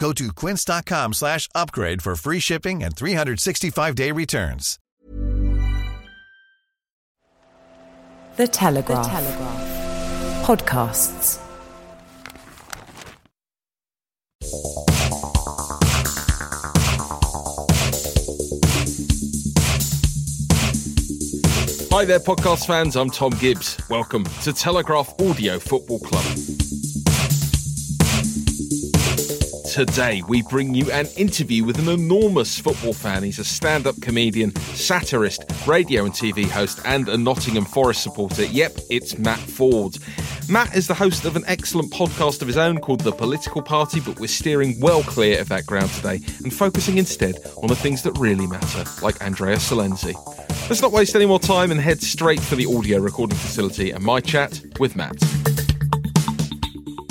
[0.00, 4.78] Go to quince.com slash upgrade for free shipping and 365-day returns.
[8.36, 9.04] The Telegraph.
[9.04, 10.46] The Telegraph.
[10.46, 11.38] Podcasts.
[21.92, 22.96] Hi there, podcast fans.
[22.96, 23.78] I'm Tom Gibbs.
[23.90, 26.69] Welcome to Telegraph Audio Football Club.
[29.80, 33.22] Today, we bring you an interview with an enormous football fan.
[33.22, 38.44] He's a stand up comedian, satirist, radio and TV host, and a Nottingham Forest supporter.
[38.44, 39.98] Yep, it's Matt Forde.
[40.50, 44.00] Matt is the host of an excellent podcast of his own called The Political Party,
[44.00, 48.02] but we're steering well clear of that ground today and focusing instead on the things
[48.02, 50.14] that really matter, like Andrea Silenzi.
[50.68, 54.04] Let's not waste any more time and head straight for the audio recording facility and
[54.04, 55.16] my chat with Matt.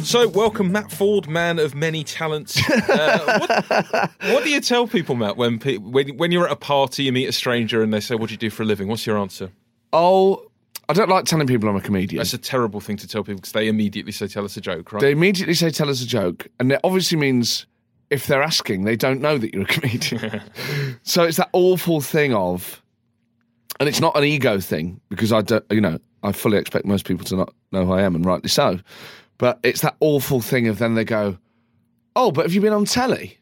[0.09, 2.59] So, welcome, Matt Forde, man of many talents.
[2.67, 7.03] Uh, what, what, do you tell people, Matt, when, when when you're at a party,
[7.03, 9.05] you meet a stranger, and they say, "What do you do for a living?" What's
[9.05, 9.51] your answer?
[9.93, 10.47] Oh,
[10.89, 12.17] I don't like telling people I'm a comedian.
[12.17, 14.91] That's a terrible thing to tell people because they immediately say, "Tell us a joke,"
[14.91, 14.99] right?
[14.99, 17.67] They immediately say, "Tell us a joke," and it obviously means
[18.09, 20.41] if they're asking, they don't know that you're a comedian.
[21.03, 22.81] so it's that awful thing of,
[23.79, 27.05] and it's not an ego thing because I don't, you know, I fully expect most
[27.05, 28.79] people to not know who I am, and rightly so.
[29.39, 31.39] But it's that awful thing of then they go,
[32.15, 33.39] "Oh, but have you been on telly?"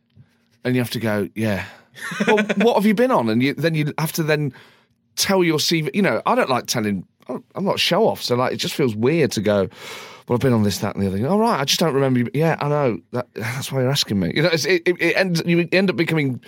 [0.63, 1.65] And you have to go, "Yeah."
[2.27, 3.27] well, what have you been on?
[3.27, 4.53] And you, then you have to then
[5.15, 5.93] tell your CV.
[5.93, 7.05] You know, I don't like telling.
[7.27, 9.67] I'm not show off, so like it just feels weird to go.
[10.27, 11.27] Well, I've been on this, that, and the other.
[11.27, 12.19] All right, I just don't remember.
[12.19, 12.29] You.
[12.33, 12.99] Yeah, I know.
[13.11, 14.33] That, that's why you're asking me.
[14.35, 15.41] You know, it, it, it ends.
[15.45, 16.41] You end up becoming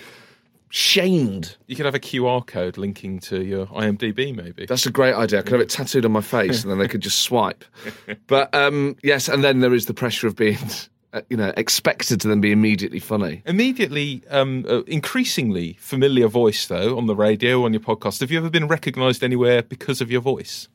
[0.70, 1.56] shamed.
[1.66, 4.66] You could have a QR code linking to your IMDb, maybe.
[4.66, 5.40] That's a great idea.
[5.40, 7.64] I could have it tattooed on my face, and then they could just swipe.
[8.26, 10.58] But um, yes, and then there is the pressure of being.
[11.12, 13.42] Uh, you know, expected to then be immediately funny.
[13.44, 18.20] Immediately, um, uh, increasingly familiar voice though on the radio on your podcast.
[18.20, 20.68] Have you ever been recognised anywhere because of your voice?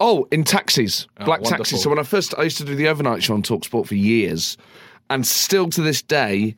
[0.00, 1.64] Oh, in taxis, Oh, black wonderful.
[1.64, 1.82] taxis.
[1.82, 4.56] So when I first, I used to do the overnight show on Talksport for years,
[5.10, 6.56] and still to this day,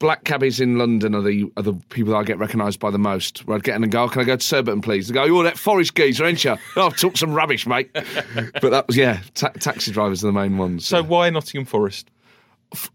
[0.00, 2.98] black cabbies in London are the are the people that I get recognised by the
[2.98, 3.46] most.
[3.46, 5.24] Where I'd get in and go, "Oh, "Can I go to Surbiton, please?" They go,
[5.24, 7.90] "You're that Forest geezer, ain't you?" oh, I've talked some rubbish, mate.
[7.94, 10.86] but that was yeah, ta- taxi drivers are the main ones.
[10.86, 12.10] So why Nottingham Forest?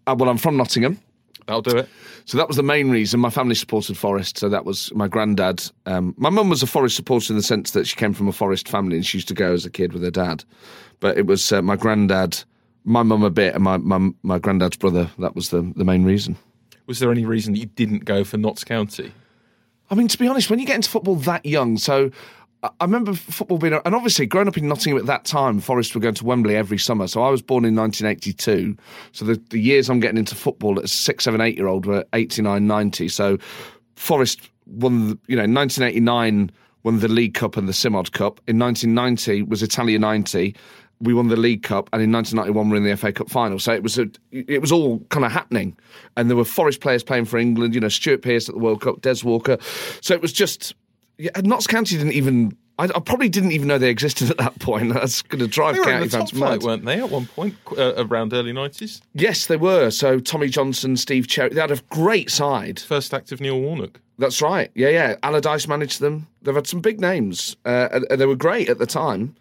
[0.06, 1.00] Uh, well, I'm from Nottingham.
[1.46, 1.88] That'll do it.
[2.26, 3.20] So that was the main reason.
[3.20, 5.70] My family supported Forest, so that was my granddad.
[5.86, 8.32] Um, my mum was a Forest supporter in the sense that she came from a
[8.32, 10.44] Forest family and she used to go as a kid with her dad.
[11.00, 12.44] But it was uh, my granddad,
[12.84, 15.12] my mum a bit, and my, my my granddad's brother.
[15.20, 16.36] That was the the main reason.
[16.88, 19.12] Was there any reason that you didn't go for Notts County?
[19.90, 22.12] I mean, to be honest, when you get into football that young, so
[22.63, 26.01] I remember football being, and obviously growing up in Nottingham at that time, Forest were
[26.01, 27.07] going to Wembley every summer.
[27.07, 28.75] So I was born in 1982.
[29.12, 31.85] So the, the years I'm getting into football as a six, seven, eight year old
[31.85, 33.07] were 89, 90.
[33.09, 33.38] So
[33.96, 36.52] Forest won, you know, 1989
[36.84, 38.41] won the League Cup and the Simod Cup.
[38.47, 40.56] In 1990 was Italia 90.
[41.02, 43.60] We won the League Cup, and in 1991 we are in the FA Cup final.
[43.60, 45.76] So it was a, it was all kind of happening,
[46.16, 47.76] and there were Forest players playing for England.
[47.76, 49.58] You know, Stuart Pearce at the World Cup, Des Walker.
[50.02, 50.74] So it was just
[51.18, 52.58] yeah, Notts County didn't even.
[52.78, 54.94] I, I probably didn't even know they existed at that point.
[54.94, 56.62] That's going to drive They were county fans mad.
[56.62, 57.00] weren't they?
[57.00, 59.02] At one point, uh, around early nineties.
[59.14, 59.91] Yes, they were.
[59.91, 62.80] So Tommy Johnson, Steve Cherry, they had a great side.
[62.80, 64.02] First act of Neil Warnock.
[64.18, 64.72] That's right.
[64.76, 65.16] Yeah, yeah.
[65.24, 66.28] Allardyce managed them.
[66.41, 69.36] They've had some big names, uh, and, and they were great at the time.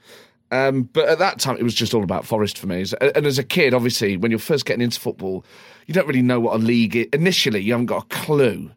[0.55, 2.85] Um, but at that time, it was just all about Forest for me.
[3.01, 5.45] And as a kid, obviously, when you're first getting into football,
[5.87, 7.09] you don't really know what a league is.
[7.13, 8.71] Initially, you haven't got a clue.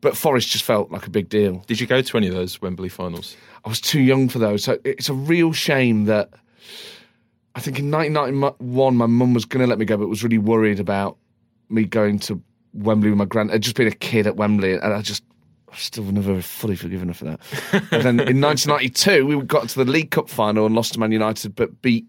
[0.00, 1.62] But Forest just felt like a big deal.
[1.68, 3.36] Did you go to any of those Wembley finals?
[3.64, 4.64] I was too young for those.
[4.64, 6.30] So it's a real shame that
[7.54, 10.38] I think in 1991 my mum was going to let me go, but was really
[10.38, 11.18] worried about
[11.68, 12.42] me going to
[12.74, 13.52] Wembley with my grand.
[13.52, 15.22] I'd just been a kid at Wembley, and I just
[15.76, 17.40] still never fully forgiven her for that.
[17.72, 21.12] and then in 1992, we got to the League Cup final and lost to Man
[21.12, 22.06] United, but beat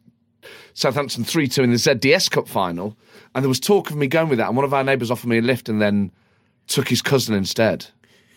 [0.73, 2.97] Southampton 3 2 in the ZDS Cup final.
[3.35, 4.47] And there was talk of me going with that.
[4.47, 6.11] And one of our neighbours offered me a lift and then
[6.67, 7.87] took his cousin instead.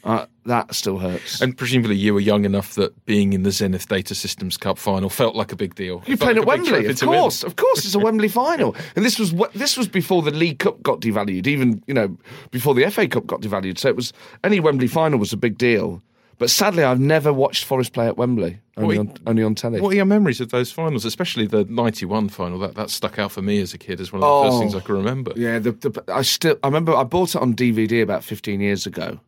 [0.06, 1.40] Uh, that still hurts.
[1.40, 5.10] And presumably you were young enough that being in the Zenith Data Systems Cup final
[5.10, 6.00] felt like a big deal.
[6.06, 7.84] You played at Wembley, of course, of course.
[7.84, 11.48] It's a Wembley final, and this was this was before the League Cup got devalued,
[11.48, 12.16] even you know
[12.52, 13.78] before the FA Cup got devalued.
[13.78, 14.12] So it was
[14.44, 16.00] any Wembley final was a big deal.
[16.38, 19.80] But sadly, I've never watched Forest play at Wembley, only, on, only on telly.
[19.80, 22.60] What are your memories of those finals, especially the '91 final?
[22.60, 24.58] That that stuck out for me as a kid as one of the oh, first
[24.60, 25.32] things I can remember.
[25.34, 28.86] Yeah, the, the, I still I remember I bought it on DVD about 15 years
[28.86, 29.18] ago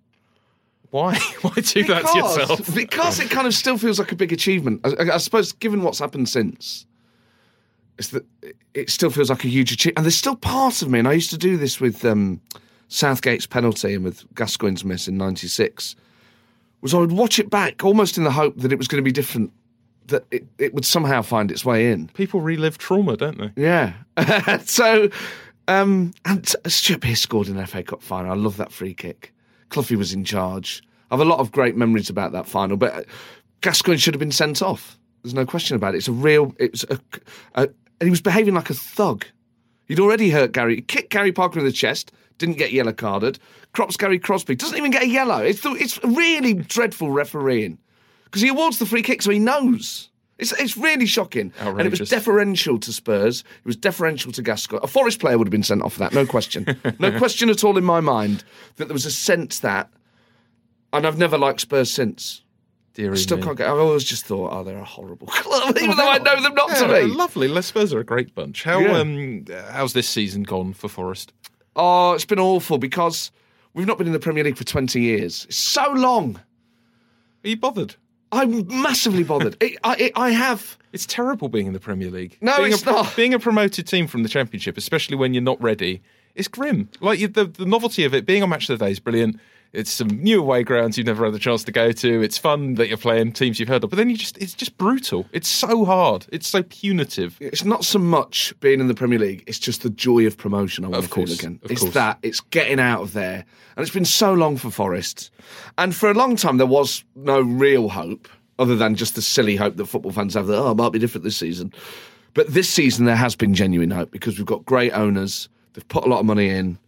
[0.91, 1.19] why?
[1.43, 2.75] Why do because, that to yourself?
[2.75, 4.81] Because it kind of still feels like a big achievement.
[4.85, 6.87] I, I suppose, given what's happened since,
[7.99, 8.25] it's that
[8.75, 9.99] it still feels like a huge achievement.
[9.99, 12.41] And there's still part of me, and I used to do this with um,
[12.89, 15.95] Southgate's penalty and with Gascoigne's miss in '96.
[16.81, 19.05] Was I would watch it back almost in the hope that it was going to
[19.05, 19.53] be different,
[20.07, 22.09] that it, it would somehow find its way in.
[22.09, 23.63] People relive trauma, don't they?
[23.63, 23.95] Yeah.
[24.65, 25.11] so,
[25.67, 28.31] um, and Stuart Pearce scored an FA Cup final.
[28.31, 29.35] I love that free kick.
[29.71, 30.83] Cloughie was in charge.
[31.11, 33.07] I have a lot of great memories about that final, but
[33.61, 34.99] Gascoigne should have been sent off.
[35.23, 35.99] There's no question about it.
[35.99, 36.55] It's a real.
[36.59, 37.01] It's a,
[37.55, 37.69] a
[38.01, 39.27] he was behaving like a thug.
[39.87, 40.77] He'd already hurt Gary.
[40.77, 42.13] He kicked Gary Parker in the chest.
[42.37, 43.39] Didn't get yellow carded.
[43.73, 45.39] Crops Gary Crosby doesn't even get a yellow.
[45.39, 47.79] It's the, it's really dreadful refereeing
[48.25, 50.08] because he awards the free kick, so he knows.
[50.39, 51.53] It's, it's really shocking.
[51.61, 51.79] Outrageous.
[51.79, 53.41] And it was deferential to Spurs.
[53.41, 54.85] It was deferential to Gascoigne.
[54.85, 56.65] A Forest player would have been sent off for that, no question.
[56.99, 58.45] no question at all in my mind
[58.77, 59.91] that there was a sense that,
[60.93, 62.43] and I've never liked Spurs since.
[62.95, 63.69] Dear Still can't get.
[63.69, 66.71] I've always just thought, oh, they're a horrible club, even though I know them not
[66.71, 67.15] yeah, to be.
[67.15, 67.47] Lovely.
[67.47, 68.65] Les Spurs are a great bunch.
[68.65, 68.99] How yeah.
[68.99, 71.33] um, how's this season gone for Forest?
[71.77, 73.31] Oh, it's been awful because
[73.73, 75.45] we've not been in the Premier League for twenty years.
[75.45, 76.41] It's so long.
[77.45, 77.95] Are you bothered?
[78.31, 79.57] I'm massively bothered.
[79.61, 80.77] it, I, it, I have.
[80.93, 82.37] It's terrible being in the Premier League.
[82.41, 83.17] No, being it's a, not.
[83.17, 86.03] Being a promoted team from the Championship, especially when you're not ready,
[86.35, 86.89] it's grim.
[87.01, 89.39] Like the the novelty of it, being on Match of the Day is brilliant.
[89.73, 92.23] It's some new away grounds you've never had the chance to go to.
[92.23, 95.27] It's fun that you're playing teams you've heard of, but then you just—it's just brutal.
[95.33, 96.27] It's so hard.
[96.33, 97.37] It's so punitive.
[97.41, 100.85] It's not so much being in the Premier League; it's just the joy of promotion.
[100.85, 101.61] I want of to course, again.
[101.63, 101.95] Of it's course.
[101.95, 102.19] that.
[102.23, 103.45] It's getting out of there,
[103.77, 105.31] and it's been so long for Forest.
[105.77, 108.29] And for a long time, there was no real hope
[108.59, 110.99] other than just the silly hope that football fans have that oh, it might be
[110.99, 111.73] different this season.
[112.35, 115.49] But this season, there has been genuine hope because we've got great owners.
[115.73, 116.79] They've put a lot of money in.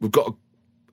[0.00, 0.34] We've got a,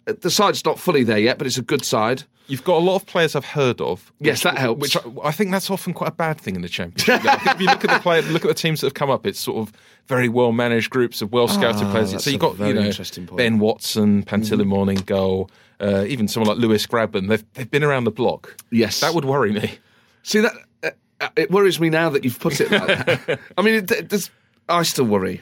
[0.05, 2.23] the side's not fully there yet, but it's a good side.
[2.47, 4.11] You've got a lot of players I've heard of.
[4.17, 4.81] Which, yes, that helps.
[4.81, 7.21] Which I, I, think that's often quite a bad thing in the championship.
[7.23, 9.25] if you look at the player, look at the teams that have come up.
[9.25, 9.73] It's sort of
[10.07, 12.21] very well managed groups of well scouted Ah, players.
[12.21, 12.91] So you've got you know.
[13.35, 17.29] Ben Watson, Pantilimon in goal, uh, even someone like Lewis Grabban.
[17.29, 18.57] They've they've been around the block.
[18.71, 18.99] Yes.
[18.99, 19.77] that would worry me.
[20.23, 20.53] See that
[20.83, 20.89] uh,
[21.21, 23.39] uh, it worries me now that you've put it like that.
[23.57, 24.29] I mean, it, it, there's-
[24.67, 25.41] I still worry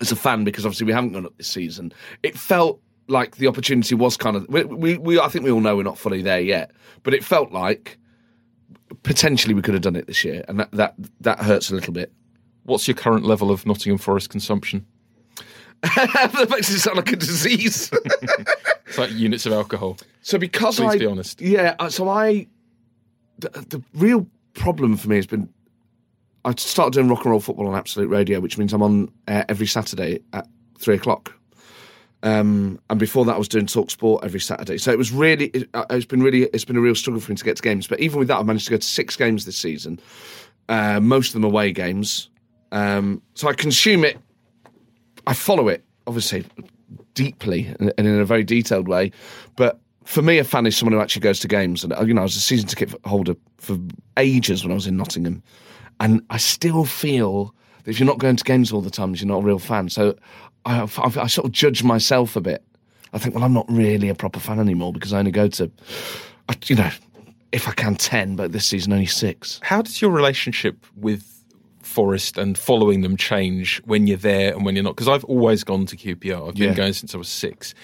[0.00, 1.92] as a fan because obviously we haven't gone up this season.
[2.22, 2.80] It felt
[3.12, 5.82] like the opportunity was kind of we, we, we I think we all know we're
[5.82, 6.72] not fully there yet,
[7.02, 7.98] but it felt like
[9.02, 11.92] potentially we could have done it this year, and that that that hurts a little
[11.92, 12.12] bit.
[12.64, 14.86] What's your current level of Nottingham Forest consumption?
[15.82, 17.90] that makes it sound like a disease.
[18.86, 19.96] It's like units of alcohol.
[20.20, 21.40] So because Please I be honest.
[21.40, 22.46] yeah, uh, so I
[23.38, 25.48] the, the real problem for me has been
[26.44, 29.44] I started doing rock and roll football on Absolute Radio, which means I'm on uh,
[29.48, 30.46] every Saturday at
[30.78, 31.32] three o'clock.
[32.22, 34.78] Um, and before that, I was doing Talk Sport every Saturday.
[34.78, 37.32] So it was really, it, uh, it's been really, it's been a real struggle for
[37.32, 37.86] me to get to games.
[37.86, 39.98] But even with that, I've managed to go to six games this season.
[40.68, 42.30] Uh, most of them away games.
[42.70, 44.18] Um, so I consume it.
[45.26, 46.44] I follow it, obviously,
[47.14, 49.12] deeply and and in a very detailed way.
[49.56, 51.84] But for me, a fan is someone who actually goes to games.
[51.84, 53.78] And uh, you know, I was a season ticket holder for
[54.16, 55.42] ages when I was in Nottingham,
[56.00, 59.26] and I still feel that if you're not going to games all the time, you're
[59.26, 59.88] not a real fan.
[59.88, 60.16] So
[60.64, 60.86] I, I,
[61.22, 62.62] I sort of judge myself a bit.
[63.12, 65.70] I think, well, I'm not really a proper fan anymore because I only go to,
[66.66, 66.90] you know,
[67.52, 69.60] if I can ten, but this season only six.
[69.62, 71.28] How does your relationship with
[71.82, 74.96] Forest and following them change when you're there and when you're not?
[74.96, 76.48] Because I've always gone to QPR.
[76.48, 76.74] I've been Yeah.
[76.74, 77.74] going since I was six.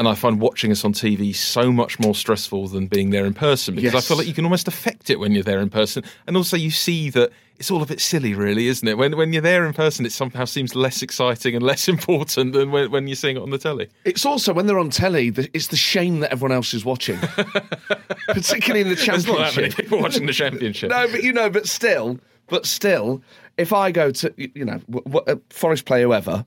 [0.00, 3.34] And I find watching us on TV so much more stressful than being there in
[3.34, 6.04] person because I feel like you can almost affect it when you're there in person.
[6.26, 8.96] And also, you see that it's all a bit silly, really, isn't it?
[8.96, 12.70] When, when you're there in person, it somehow seems less exciting and less important than
[12.70, 13.90] when, when you're seeing it on the telly.
[14.06, 17.18] It's also when they're on telly, it's the shame that everyone else is watching,
[18.28, 19.26] particularly in the championship.
[19.26, 20.90] There's not that many people watching the championship.
[21.00, 23.22] No, but you know, but still, but still,
[23.58, 24.80] if I go to you know
[25.26, 26.46] a uh, Forest play whoever,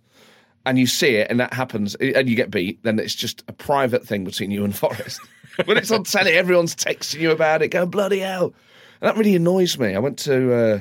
[0.65, 3.53] and you see it and that happens and you get beat, then it's just a
[3.53, 5.19] private thing between you and Forest.
[5.65, 8.53] when it's on telly, everyone's texting you about it, going bloody hell.
[9.01, 9.95] And that really annoys me.
[9.95, 10.53] I went to.
[10.53, 10.79] Uh,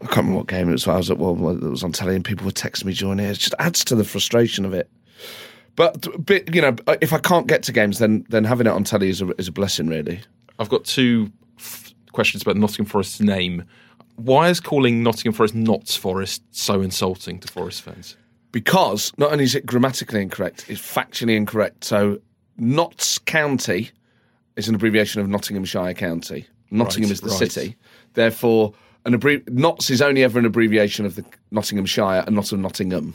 [0.00, 0.88] I can't remember what game it was.
[0.88, 3.30] I was at well, it was on telly, and people were texting me during it.
[3.30, 4.90] It just adds to the frustration of it.
[5.76, 8.84] But, but you know, if I can't get to games, then then having it on
[8.84, 10.20] telly is a, is a blessing, really.
[10.58, 13.64] I've got two f- questions about Nottingham Forest's name.
[14.16, 18.16] Why is calling Nottingham Forest Notts Forest so insulting to Forest fans?
[18.52, 21.84] Because not only is it grammatically incorrect, it's factually incorrect.
[21.84, 22.20] So,
[22.58, 23.90] Notts County
[24.56, 26.46] is an abbreviation of Nottinghamshire County.
[26.70, 27.38] Nottingham Right, is the right.
[27.50, 27.76] city.
[28.14, 28.74] Therefore,
[29.06, 33.14] an abbrev- Notts is only ever an abbreviation of the Nottinghamshire and not of Nottingham.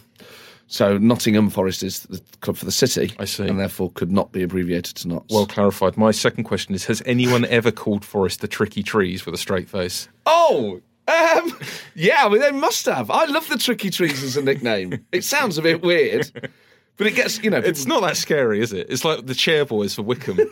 [0.69, 3.13] So, Nottingham Forest is the club for the city.
[3.19, 3.47] I see.
[3.47, 5.33] And therefore could not be abbreviated to Notts.
[5.33, 5.95] Well clarified.
[5.97, 9.69] My second question is Has anyone ever called Forest the Tricky Trees with a straight
[9.69, 10.09] face?
[10.25, 11.57] Oh, um,
[11.95, 13.09] yeah, I mean, they must have.
[13.09, 15.05] I love the Tricky Trees as a nickname.
[15.11, 16.31] it sounds a bit weird,
[16.97, 18.87] but it gets, you know, It's not that scary, is it?
[18.89, 20.39] It's like the chair boys for Wycombe.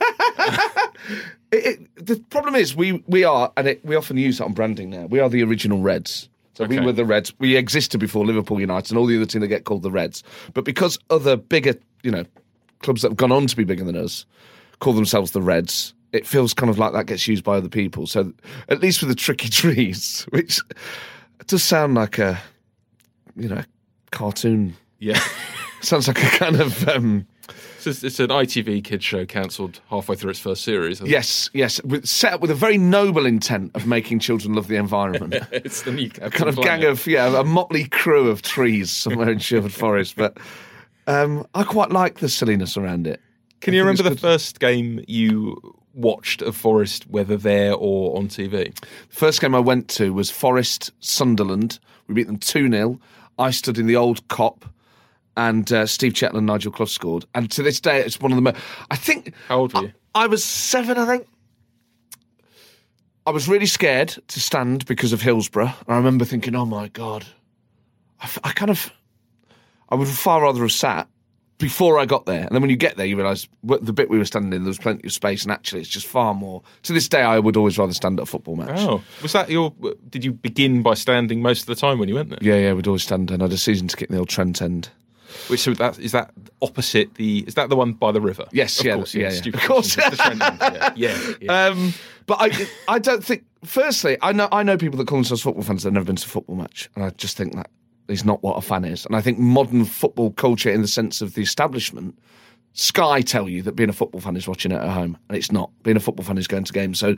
[1.51, 1.65] It,
[1.97, 4.89] it, the problem is we we are, and it, we often use that on branding
[4.89, 5.05] now.
[5.05, 6.27] We are the original Reds.
[6.55, 7.33] So we were the Reds.
[7.37, 10.23] We existed before Liverpool United and all the other teams that get called the Reds.
[10.53, 12.25] But because other bigger, you know,
[12.79, 14.25] clubs that have gone on to be bigger than us
[14.79, 18.07] call themselves the Reds, it feels kind of like that gets used by other people.
[18.07, 18.31] So
[18.69, 20.59] at least with the Tricky Trees, which
[21.47, 22.39] does sound like a,
[23.35, 23.63] you know,
[24.11, 24.75] cartoon.
[24.99, 25.19] yeah.
[25.81, 26.87] Sounds like a kind of.
[26.87, 27.27] Um,
[27.85, 30.99] It's, it's an ITV kids show cancelled halfway through its first series.
[30.99, 31.07] it?
[31.07, 34.77] yes, yes, with, set up with a very noble intent of making children love the
[34.77, 35.35] environment.
[35.51, 39.29] It's the new a kind of gang of yeah, a motley crew of trees somewhere
[39.29, 40.15] in Sherwood Forest.
[40.15, 40.39] But
[41.05, 43.21] um, I quite like the silliness around it.
[43.65, 45.59] Can you remember the first game you
[45.95, 48.77] watched of Forest, whether there or on TV?
[49.09, 51.79] First game I went to was Forest Sunderland.
[52.05, 52.99] We beat them two 0
[53.39, 54.65] I stood in the old cop.
[55.35, 57.25] And uh, Steve Chettle and Nigel Clough scored.
[57.33, 58.57] And to this day, it's one of the most.
[58.91, 59.33] I think.
[59.47, 59.93] How old were you?
[60.13, 61.27] I, I was seven, I think.
[63.25, 65.73] I was really scared to stand because of Hillsborough.
[65.87, 67.25] And I remember thinking, oh my God.
[68.21, 68.93] I, f- I kind of.
[69.89, 71.07] I would far rather have sat
[71.57, 72.41] before I got there.
[72.41, 74.69] And then when you get there, you realise the bit we were standing in, there
[74.69, 75.43] was plenty of space.
[75.43, 76.61] And actually, it's just far more.
[76.83, 78.79] To this day, I would always rather stand at a football match.
[78.79, 79.73] Oh, was that your?
[80.09, 82.39] Did you begin by standing most of the time when you went there?
[82.41, 83.31] Yeah, yeah, we'd always stand.
[83.31, 84.89] And I had a season ticket in the old Trent End.
[85.47, 86.31] Which so that is that
[86.61, 87.43] opposite the?
[87.47, 88.45] Is that the one by the river?
[88.51, 89.29] Yes, of yeah, course, yeah, yeah.
[89.31, 89.95] Stupid Of course.
[89.95, 90.13] question.
[90.13, 91.33] It's the Trent End, yeah, yeah.
[91.41, 91.65] yeah.
[91.67, 91.93] Um,
[92.25, 93.43] but I, I don't think.
[93.63, 96.15] Firstly, I know I know people that call themselves football fans that have never been
[96.15, 97.69] to a football match, and I just think that
[98.07, 99.05] is not what a fan is.
[99.05, 102.17] And I think modern football culture, in the sense of the establishment,
[102.73, 105.51] Sky tell you that being a football fan is watching it at home, and it's
[105.51, 105.71] not.
[105.83, 106.99] Being a football fan is going to games.
[106.99, 107.15] So.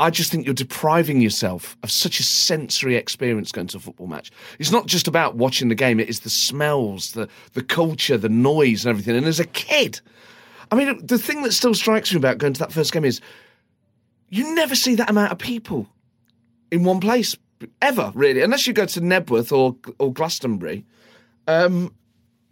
[0.00, 4.08] I just think you're depriving yourself of such a sensory experience going to a football
[4.08, 4.32] match.
[4.58, 8.28] It's not just about watching the game; it is the smells, the the culture, the
[8.28, 9.14] noise, and everything.
[9.14, 10.00] And as a kid,
[10.72, 13.20] I mean, the thing that still strikes me about going to that first game is
[14.28, 15.86] you never see that amount of people
[16.72, 17.36] in one place
[17.80, 20.84] ever, really, unless you go to Knebworth or or Glastonbury.
[21.46, 21.94] Um,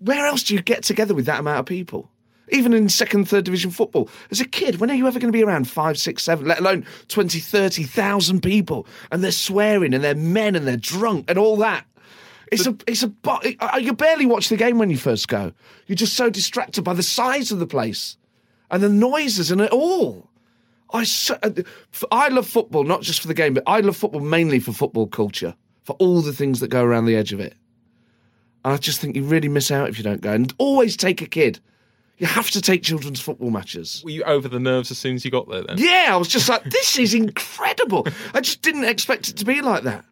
[0.01, 2.11] where else do you get together with that amount of people?
[2.53, 4.09] Even in second, third division football.
[4.31, 6.59] As a kid, when are you ever going to be around five, six, seven, let
[6.59, 8.87] alone 20, 30,000 people?
[9.13, 11.87] And they're swearing and they're men and they're drunk and all that.
[12.51, 15.53] It's a, it's a, uh, you barely watch the game when you first go.
[15.87, 18.17] You're just so distracted by the size of the place
[18.71, 20.30] and the noises and it all.
[20.93, 21.51] I, so, uh,
[22.11, 25.07] I love football, not just for the game, but I love football mainly for football
[25.07, 27.55] culture, for all the things that go around the edge of it.
[28.65, 30.33] And I just think you really miss out if you don't go.
[30.33, 31.61] And always take a kid.
[32.19, 34.03] You have to take children's football matches.
[34.05, 35.63] Were you over the nerves as soon as you got there?
[35.63, 38.07] Then Yeah, I was just like, this is incredible.
[38.35, 40.05] I just didn't expect it to be like that.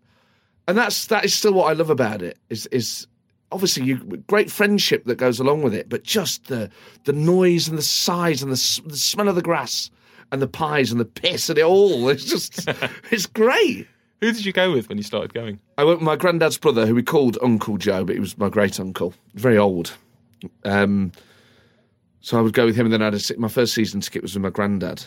[0.66, 2.38] And that's that is still what I love about it.
[2.48, 3.06] Is is
[3.52, 6.70] obviously you great friendship that goes along with it, but just the
[7.04, 9.90] the noise and the size and the, the smell of the grass
[10.32, 12.08] and the pies and the piss and it all.
[12.08, 12.68] It's just
[13.10, 13.86] it's great.
[14.20, 15.60] Who did you go with when you started going?
[15.76, 18.48] I went with my granddad's brother, who we called Uncle Joe, but he was my
[18.48, 19.92] great uncle, very old.
[20.64, 21.12] Um,
[22.20, 24.22] so I would go with him, and then I had a, my first season ticket
[24.22, 25.04] was with my granddad,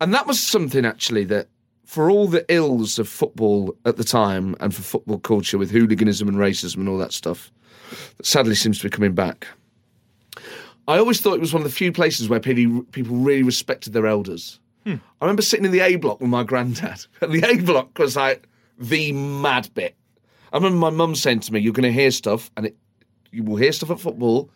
[0.00, 1.48] and that was something actually that,
[1.84, 6.28] for all the ills of football at the time and for football culture with hooliganism
[6.28, 7.52] and racism and all that stuff,
[8.16, 9.46] that sadly seems to be coming back.
[10.88, 13.92] I always thought it was one of the few places where people people really respected
[13.92, 14.58] their elders.
[15.20, 18.16] I remember sitting in the A block with my granddad, and the A block was
[18.16, 19.94] like the mad bit.
[20.50, 22.76] I remember my mum saying to me, "You're going to hear stuff, and it,
[23.30, 24.50] you will hear stuff at football.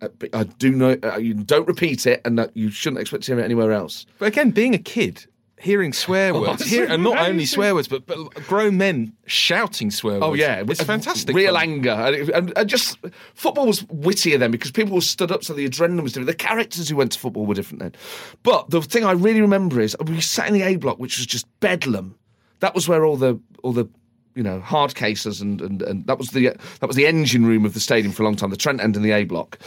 [0.00, 3.22] Uh, but I do know uh, you don't repeat it, and that you shouldn't expect
[3.24, 5.26] to hear it anywhere else." But again, being a kid,
[5.62, 8.16] hearing swear words, hear, and not only swear words, but, but
[8.46, 10.24] grown men shouting swear words.
[10.24, 11.34] Oh yeah, it's fantastic.
[11.34, 11.62] Real fun.
[11.62, 12.98] anger, and, it- and, and just
[13.34, 16.26] football was wittier then because people were stood up, so the adrenaline was different.
[16.26, 17.92] The characters who went to football were different then.
[18.42, 21.26] But the thing I really remember is we sat in the A block, which was
[21.26, 22.16] just bedlam.
[22.60, 23.88] That was where all the all the
[24.34, 27.64] you know hard cases and, and, and that was the that was the engine room
[27.66, 28.50] of the stadium for a long time.
[28.50, 29.58] The Trent end and the A block.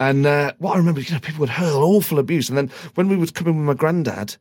[0.00, 3.08] And uh, what I remember, you know, people would hurl awful abuse, and then when
[3.08, 4.36] we would come in with my granddad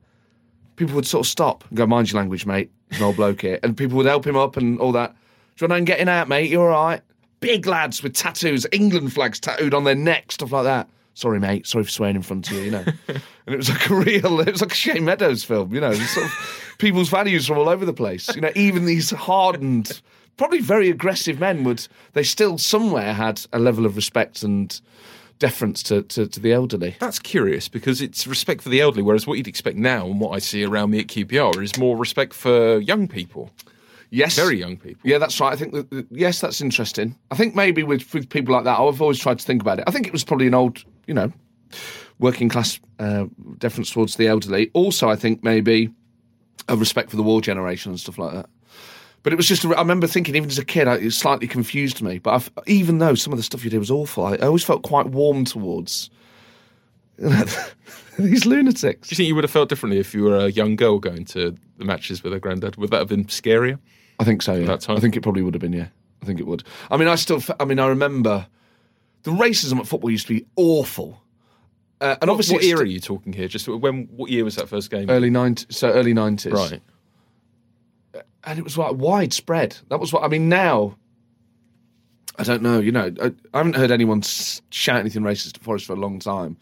[0.81, 2.71] people would sort of stop and go, mind your language, mate.
[2.89, 3.59] There's an old bloke here.
[3.61, 5.13] And people would help him up and all that.
[5.55, 6.50] Do you want to getting out, mate?
[6.50, 7.01] You're all right?
[7.39, 10.89] Big lads with tattoos, England flags tattooed on their neck, stuff like that.
[11.13, 11.67] Sorry, mate.
[11.67, 12.83] Sorry for swearing in front of you, you know.
[13.07, 15.93] and it was like a real, it was like a Shane Meadows film, you know.
[15.93, 18.33] Sort of people's values from all over the place.
[18.33, 20.01] You know, even these hardened,
[20.38, 24.81] probably very aggressive men would, they still somewhere had a level of respect and
[25.41, 26.95] deference to, to, to the elderly.
[27.00, 30.29] That's curious because it's respect for the elderly, whereas what you'd expect now and what
[30.29, 33.50] I see around me at QPR is more respect for young people,
[34.12, 34.36] Yes.
[34.36, 35.01] very young people.
[35.10, 35.51] Yeah, that's right.
[35.51, 37.15] I think that, yes, that's interesting.
[37.31, 39.86] I think maybe with with people like that, I've always tried to think about it.
[39.88, 41.33] I think it was probably an old, you know,
[42.19, 43.25] working class uh,
[43.57, 44.69] deference towards the elderly.
[44.74, 45.89] Also, I think maybe
[46.69, 48.50] a respect for the war generation and stuff like that.
[49.23, 52.17] But it was just, I remember thinking, even as a kid, it slightly confused me.
[52.17, 54.63] But I've, even though some of the stuff you did was awful, I, I always
[54.63, 56.09] felt quite warm towards
[58.17, 59.07] these lunatics.
[59.09, 61.25] Do you think you would have felt differently if you were a young girl going
[61.25, 62.77] to the matches with her granddad?
[62.77, 63.77] Would that have been scarier?
[64.19, 64.53] I think so.
[64.53, 64.97] Yeah, that time?
[64.97, 65.73] I think it probably would have been.
[65.73, 65.87] Yeah,
[66.21, 66.63] I think it would.
[66.89, 68.47] I mean, I still, I mean, I remember
[69.23, 71.21] the racism at football used to be awful.
[71.99, 73.47] Uh, and What, obviously, what era are you talking here?
[73.47, 74.07] Just when?
[74.15, 75.09] What year was that first game?
[75.09, 75.77] Early nineties.
[75.77, 76.53] So early nineties.
[76.53, 76.81] right.
[78.43, 79.77] And it was like widespread.
[79.89, 80.50] That was what I mean.
[80.50, 80.95] Now,
[82.38, 82.79] I don't know.
[82.79, 86.19] You know, I, I haven't heard anyone shout anything racist at Forest for a long
[86.19, 86.57] time.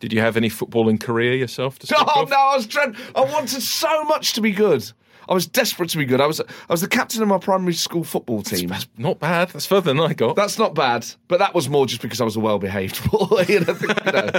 [0.00, 1.78] Did you have any footballing career yourself?
[1.78, 2.96] To Oh no, I was dread.
[3.14, 4.90] I wanted so much to be good.
[5.28, 6.20] I was desperate to be good.
[6.20, 6.40] I was.
[6.40, 8.68] I was the captain of my primary school football team.
[8.68, 9.50] That's not bad.
[9.50, 10.36] That's further than I got.
[10.36, 13.44] That's not bad, but that was more just because I was a well-behaved boy.
[13.48, 14.30] you know, you know,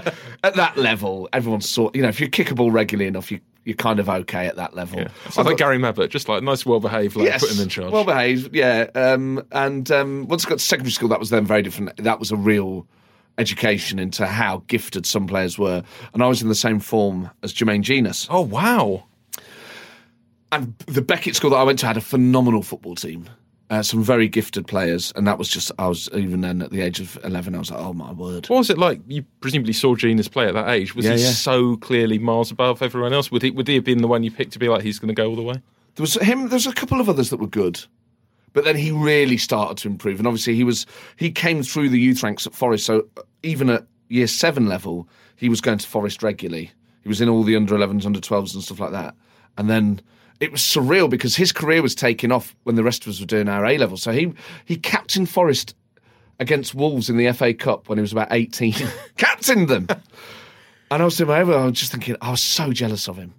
[0.43, 1.89] at that level, everyone saw.
[1.93, 4.57] You know, if you kick a ball regularly enough, you you're kind of okay at
[4.57, 4.99] that level.
[4.99, 5.07] yeah.
[5.31, 7.91] So like Gary Mabbutt, just like nice, well-behaved, like put him in charge.
[7.91, 8.89] Well behaved, yeah.
[8.93, 11.97] Um, and um, once I got to secondary school, that was then very different.
[11.97, 12.85] That was a real
[13.37, 15.83] education into how gifted some players were.
[16.13, 18.27] And I was in the same form as Jermaine Jenas.
[18.29, 19.03] oh wow.
[20.51, 23.29] And the Beckett school that I went to had a phenomenal football team.
[23.71, 26.81] Uh, some very gifted players, and that was just I was even then at the
[26.81, 27.55] age of eleven.
[27.55, 28.47] I was like, oh my word!
[28.47, 29.01] What was it like?
[29.07, 30.93] You presumably saw Jenas play at that age.
[30.93, 31.31] Was Yeah, he yeah.
[31.31, 33.31] so clearly miles above everyone else?
[33.31, 35.07] Would he would he have been the one you picked to be like he's going
[35.07, 35.55] to go all the way?
[35.95, 36.49] There was him.
[36.49, 37.83] There was a couple of others that were good,
[38.53, 40.19] but then he really started to improve.
[40.19, 40.85] And obviously, he was
[41.17, 42.85] he came through the youth ranks at Forest.
[42.85, 43.07] So
[43.41, 46.71] even at year seven level, he was going to Forest regularly.
[47.01, 49.15] He was in all the under 11s, under 12s, and stuff like that.
[49.57, 50.01] And then
[50.39, 53.25] it was surreal because his career was taking off when the rest of us were
[53.25, 53.97] doing our A level.
[53.97, 54.33] So he
[54.65, 55.75] he captained Forest
[56.39, 58.73] against Wolves in the FA Cup when he was about 18.
[59.17, 59.87] captained them.
[60.91, 61.53] And I was doing my over.
[61.53, 63.33] I was just thinking, I was so jealous of him.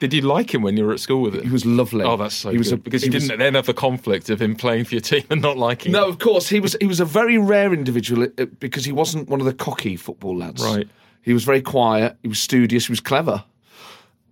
[0.00, 1.42] Did you like him when you were at school with him?
[1.42, 2.06] He was lovely.
[2.06, 4.40] Oh, that's so he was a, because he you didn't then have the conflict of
[4.40, 6.00] him playing for your team and not liking him.
[6.00, 6.08] No, it.
[6.08, 6.74] of course he was.
[6.80, 10.38] He was a very rare individual uh, because he wasn't one of the cocky football
[10.38, 10.64] lads.
[10.64, 10.88] Right.
[11.20, 12.16] He was very quiet.
[12.22, 12.86] He was studious.
[12.86, 13.44] He was clever.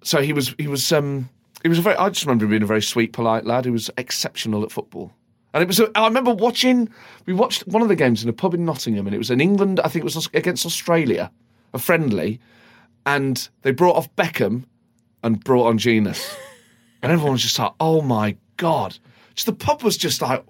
[0.02, 0.54] So he was.
[0.56, 0.90] He was.
[0.90, 1.28] Um.
[1.62, 1.96] He was a very.
[1.96, 5.12] I just remember him being a very sweet, polite lad who was exceptional at football.
[5.54, 5.80] And it was.
[5.94, 6.88] I remember watching.
[7.26, 9.40] We watched one of the games in a pub in Nottingham, and it was in
[9.40, 9.80] England.
[9.80, 11.30] I think it was against Australia,
[11.72, 12.40] a friendly,
[13.06, 14.64] and they brought off Beckham
[15.22, 16.36] and brought on Jenas,
[17.02, 18.98] and everyone was just like, "Oh my god!"
[19.34, 20.44] Just the pub was just like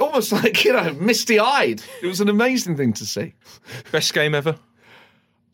[0.00, 1.82] almost like you know misty eyed.
[2.02, 3.34] It was an amazing thing to see.
[3.90, 4.56] Best game ever?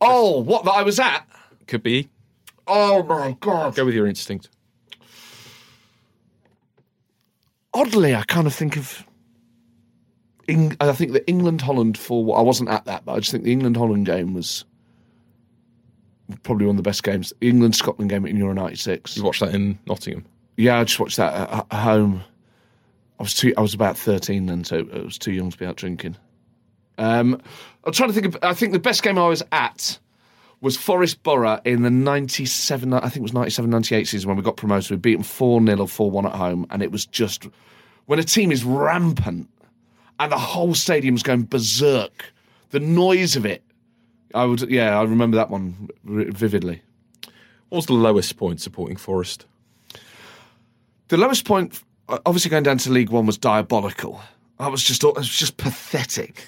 [0.00, 1.26] Oh, what that I was at?
[1.66, 2.08] Could be.
[2.68, 3.74] Oh my god!
[3.74, 4.50] Go with your instinct.
[7.72, 9.04] Oddly, I kind of think of.
[10.48, 13.44] Eng- I think the England Holland for I wasn't at that, but I just think
[13.44, 14.64] the England Holland game was
[16.42, 17.32] probably one of the best games.
[17.40, 19.16] England Scotland game in Euro '96.
[19.16, 20.24] You watched that in Nottingham.
[20.56, 22.22] Yeah, I just watched that at, at home.
[23.18, 23.52] I was too.
[23.56, 26.16] I was about thirteen then, so I was too young to be out drinking.
[26.98, 27.40] Um,
[27.84, 28.34] I'm trying to think.
[28.34, 29.98] Of, I think the best game I was at
[30.60, 32.92] was Forest Borough in the 97.
[32.92, 34.90] I think it was 97, 98 season when we got promoted.
[34.90, 37.46] We beat them four 0 or four one at home, and it was just
[38.06, 39.48] when a team is rampant
[40.18, 42.32] and the whole stadium's going berserk.
[42.70, 43.62] The noise of it.
[44.34, 44.68] I would.
[44.70, 46.82] Yeah, I remember that one vividly.
[47.68, 49.46] What was the lowest point supporting Forest?
[51.08, 54.20] The lowest point, obviously going down to League One, was diabolical.
[54.58, 56.46] I was just, it was just pathetic.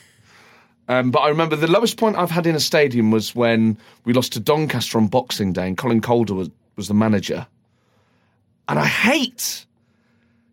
[0.90, 4.12] Um, but I remember the lowest point I've had in a stadium was when we
[4.12, 7.46] lost to Doncaster on Boxing Day, and Colin Calder was, was the manager,
[8.66, 9.66] and I hate,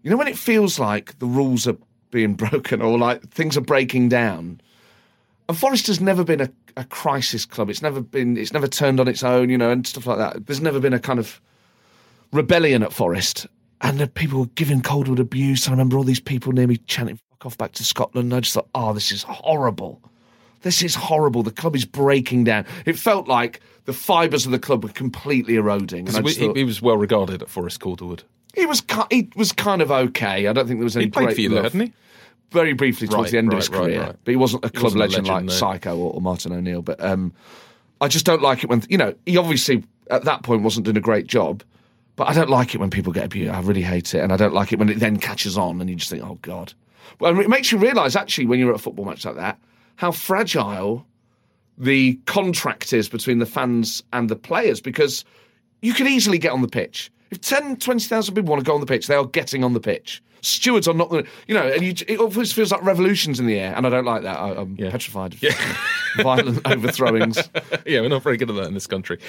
[0.03, 1.75] you know, when it feels like the rules are
[2.11, 4.61] being broken or like things are breaking down.
[5.49, 7.71] And Forest has never been a, a crisis club.
[7.71, 8.37] It's never been.
[8.37, 10.45] It's never turned on its own, you know, and stuff like that.
[10.45, 11.41] There's never been a kind of
[12.31, 13.47] rebellion at Forest,
[13.81, 15.67] and the people were giving Calderwood abuse.
[15.67, 18.53] I remember all these people near me chanting "fuck off back to Scotland." I just
[18.53, 19.99] thought, oh, this is horrible.
[20.61, 21.43] This is horrible.
[21.43, 22.65] The club is breaking down.
[22.85, 26.07] It felt like the fibres of the club were completely eroding.
[26.09, 28.23] I He, thought- he was well regarded at Forest Calderwood.
[28.55, 30.47] he was he was kind of okay.
[30.47, 31.93] I don't think there was any He played great for you there, hadn't he?
[32.51, 34.15] Very briefly towards Right, the end of his right, career, right.
[34.23, 35.51] but he wasn't a club wasn't a legend, legend, like no.
[35.53, 36.81] Psycho or, or Martin O'Neill.
[36.81, 37.33] But um,
[37.99, 40.95] I just don't like it when you know he obviously at that point wasn't doing
[40.97, 41.61] a great job.
[42.15, 43.51] But I don't like it when people get abused.
[43.51, 45.89] I really hate it, and I don't like it when it then catches on, and
[45.89, 46.73] you just think, "Oh God."
[47.19, 49.59] Well, it makes you realise actually when you're at a football match like that
[49.97, 51.05] how fragile
[51.77, 55.23] the contract is between the fans and the players because
[55.81, 57.11] you could easily get on the pitch.
[57.29, 59.79] If 10, 20,000 people want to go on the pitch, they are getting on the
[59.79, 60.23] pitch.
[60.41, 63.47] Stewards are not going to, you know, and you, it always feels like revolutions in
[63.47, 64.37] the air, and I don't like that.
[64.39, 64.91] I, I'm Yeah.
[64.91, 65.39] petrified of
[66.23, 67.37] violent overthrowings.
[67.85, 69.19] yeah, we're not very good at that in this country.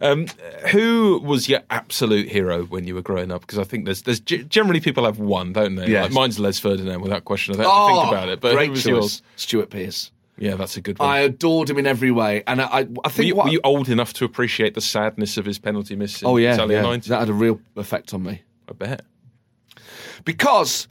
[0.00, 0.26] Um,
[0.70, 3.40] who was your absolute hero when you were growing up?
[3.40, 5.88] Because I think there's there's ge- generally people have one, don't they?
[5.88, 6.04] Yes.
[6.04, 7.54] Like mine's Les Ferdinand without question.
[7.58, 8.40] I don't to think about it.
[8.40, 8.90] But Oh, great who was choice.
[8.90, 9.22] yours?
[9.36, 10.12] Stuart Pearce.
[10.38, 11.08] Yeah, that's a good one.
[11.08, 13.52] I adored him in every way, and I, I, I were, think you, what, were
[13.52, 16.22] you old enough to appreciate the sadness of his penalty miss?
[16.22, 17.08] In oh yeah, Italian yeah, 90?
[17.10, 18.42] that had a real effect on me.
[18.68, 19.02] I bet.
[20.24, 20.88] because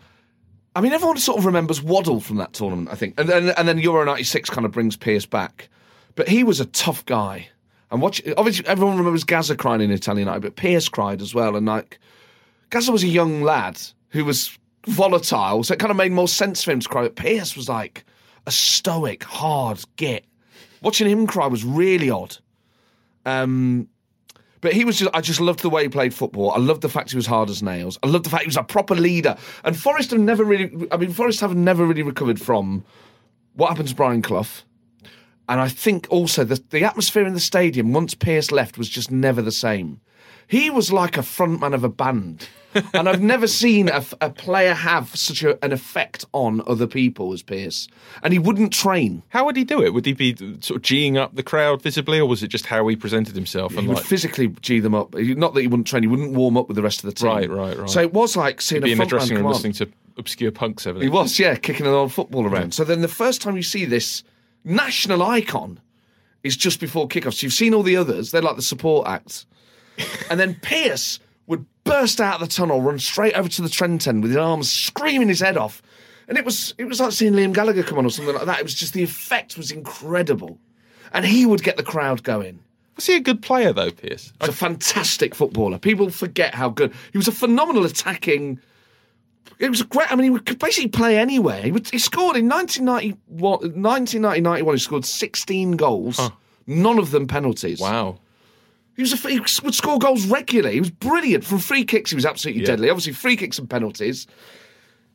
[0.76, 3.68] I mean everyone sort of remembers Waddle from that tournament, I think, and then and
[3.68, 5.70] then Euro '96 kind of brings Pearce back,
[6.16, 7.50] but he was a tough guy.
[7.90, 11.56] And watch, obviously everyone remembers Gazza crying in Italian Night, but Pearce cried as well,
[11.56, 12.00] and like
[12.70, 13.80] Gazza was a young lad
[14.10, 14.58] who was
[14.88, 17.04] volatile, so it kind of made more sense for him to cry.
[17.04, 18.04] But Pearce was like
[18.48, 20.26] a stoic, hard git.
[20.82, 22.38] Watching him cry was really odd.
[23.26, 23.90] Um,
[24.62, 26.52] but he was just, I just loved the way he played football.
[26.52, 28.00] I loved the fact he was hard as nails.
[28.02, 29.38] I loved the fact he was a proper leader.
[29.64, 32.84] And Forest have never really, I mean, Forest have never really recovered from
[33.54, 34.64] what happened to Brian Clough.
[35.50, 39.12] And I think also the, the atmosphere in the stadium, once Pearce left, was just
[39.12, 40.02] never the same.
[40.48, 42.48] He was like a frontman of a band.
[42.94, 47.34] and I've never seen a, a player have such a, an effect on other people
[47.34, 47.88] as Pearce.
[48.24, 49.24] And he wouldn't train.
[49.30, 49.94] How would he do it?
[49.94, 52.88] Would he be sort of geeing up the crowd visibly, or was it just how
[52.88, 53.74] he presented himself?
[53.74, 55.14] He And would like, physically G them up.
[55.16, 57.30] Not that he wouldn't train, he wouldn't warm up with the rest of the team.
[57.30, 57.90] Right, right, right.
[57.90, 60.84] So it was like seeing be a in the dressing room listening to obscure punks.
[60.84, 62.74] He was, yeah, kicking an old football around.
[62.74, 64.24] So then the first time you see this
[64.64, 65.80] national icon
[66.44, 67.34] is just before kickoff.
[67.36, 69.46] So you've seen all the others, they're like the support acts.
[70.30, 74.08] and then Pearce would burst out of the tunnel, run straight over to the Trent
[74.08, 75.82] end with his arms screaming his head off.
[76.28, 78.60] And it was it was like seeing Liam Gallagher come on or something like that.
[78.60, 80.60] It was just the effect was incredible.
[81.14, 82.60] And he would get the crowd going.
[82.98, 84.34] Was he a good player though, Pearce?
[84.40, 85.78] He's a fantastic footballer.
[85.78, 87.28] People forget how good he was.
[87.30, 88.60] A phenomenal attacking.
[89.60, 90.12] It was great.
[90.12, 91.62] I mean, he could basically play anywhere.
[91.62, 96.20] He, would, he scored in 1991, 1990, 91, He scored 16 goals,
[96.68, 97.80] none of them penalties.
[97.80, 98.20] Wow.
[98.98, 100.74] He was a, he would score goals regularly.
[100.74, 102.10] He was brilliant from free kicks.
[102.10, 102.68] He was absolutely Yeah.
[102.70, 102.90] deadly.
[102.90, 104.28] Obviously, free kicks and penalties.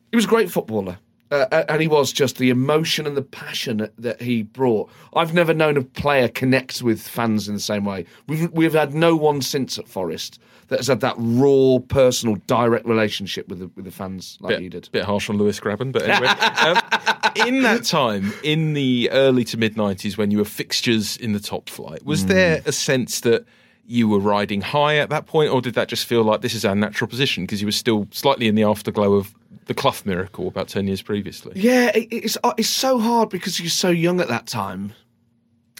[0.09, 0.97] He was a great footballer.
[1.31, 4.87] Uh, uh, and he was just the emotion and the passion that, he brought.
[5.15, 8.05] I've never known a player connect with fans in the same way.
[8.27, 12.85] We've, we've had no one since at Forest that has had that raw, personal, direct
[12.85, 14.87] relationship with the, with the fans like bit, he did.
[14.91, 16.27] bit harsh on Lewis Grabban, but anyway.
[16.27, 21.33] um, in that time, in the early to mid 90s, when you were fixtures in
[21.33, 23.43] the top flight, was there a sense that
[23.85, 26.63] you were riding high at that point, or did that just feel like this is
[26.65, 29.33] our natural position because you were still slightly in the afterglow of
[29.65, 31.53] the Clough miracle about 10 years previously?
[31.55, 34.93] Yeah, it's uh, it's so hard because you're so young at that time.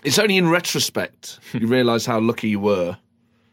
[0.03, 2.97] It's only in retrospect you realise how lucky you were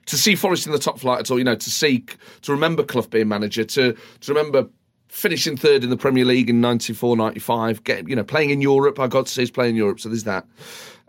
[0.06, 1.38] to see Forest in the top flight at all.
[1.38, 2.04] You know, to see
[2.42, 4.68] to remember Clough being manager, to to remember
[5.08, 9.00] finishing third in the Premier League in 94, 95, get, you know, playing in Europe.
[9.00, 10.46] I got to see us play in Europe, so there's that.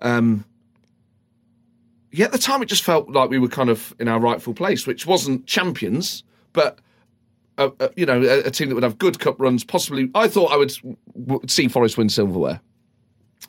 [0.01, 0.43] Um,
[2.11, 4.53] yeah, at the time it just felt like we were kind of in our rightful
[4.53, 6.79] place, which wasn't champions, but
[7.57, 9.63] a, a, you know, a, a team that would have good cup runs.
[9.63, 10.73] Possibly, I thought I would
[11.25, 12.59] w- see Forest win silverware,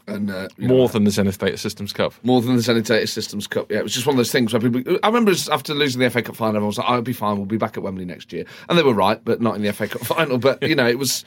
[0.07, 2.13] and uh, you know, More than the Zenith Data Systems Cup.
[2.23, 3.71] more than the Zenith Data Systems Cup.
[3.71, 4.99] Yeah, it was just one of those things where people.
[5.03, 7.37] I remember after losing the FA Cup final, everyone was like, "I'll be fine.
[7.37, 9.73] We'll be back at Wembley next year," and they were right, but not in the
[9.73, 10.39] FA Cup final.
[10.39, 11.25] But you know, it was.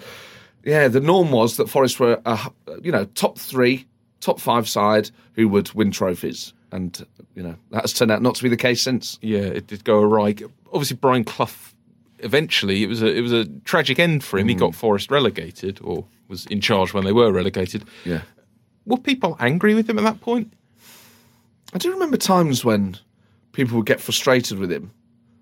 [0.63, 2.39] Yeah, the norm was that Forest were, a,
[2.81, 3.85] you know, top three,
[4.19, 8.35] top five side who would win trophies, and you know that has turned out not
[8.35, 9.17] to be the case since.
[9.21, 10.35] Yeah, it did go awry.
[10.71, 11.49] Obviously, Brian Clough.
[12.19, 14.47] Eventually, it was a it was a tragic end for him.
[14.47, 14.59] He mm.
[14.59, 17.83] got Forest relegated, or was in charge when they were relegated.
[18.03, 18.21] Yeah.
[18.85, 20.53] Were people angry with him at that point?
[21.73, 22.97] I do remember times when
[23.51, 24.91] people would get frustrated with him,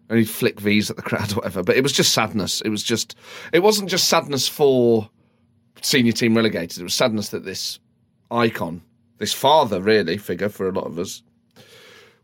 [0.09, 1.63] and he'd flick V's at the crowd or whatever.
[1.63, 2.61] But it was just sadness.
[2.61, 3.15] It was just,
[3.51, 5.09] it wasn't just sadness for
[5.81, 6.79] senior team relegated.
[6.79, 7.79] It was sadness that this
[8.31, 8.81] icon,
[9.17, 11.21] this father really figure for a lot of us,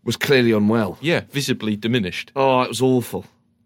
[0.03, 0.97] was clearly unwell.
[1.01, 2.31] Yeah, visibly diminished.
[2.35, 3.25] Oh, it was awful.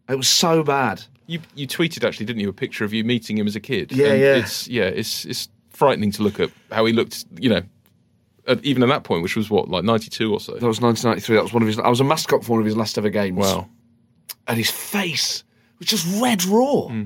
[0.09, 1.03] It was so bad.
[1.27, 3.91] You you tweeted actually, didn't you, a picture of you meeting him as a kid?
[3.91, 4.35] Yeah, And yeah.
[4.35, 7.25] It's yeah, it's it's frightening to look at how he looked.
[7.39, 7.61] You know,
[8.45, 10.51] at, even at that point, which was what like ninety two or so.
[10.53, 11.35] That was 1993.
[11.37, 11.79] That was one of his.
[11.79, 13.37] I was a mascot for one of his last ever games.
[13.37, 13.69] Wow.
[14.47, 15.43] and his face
[15.79, 16.87] was just red raw.
[16.89, 17.03] Hmm.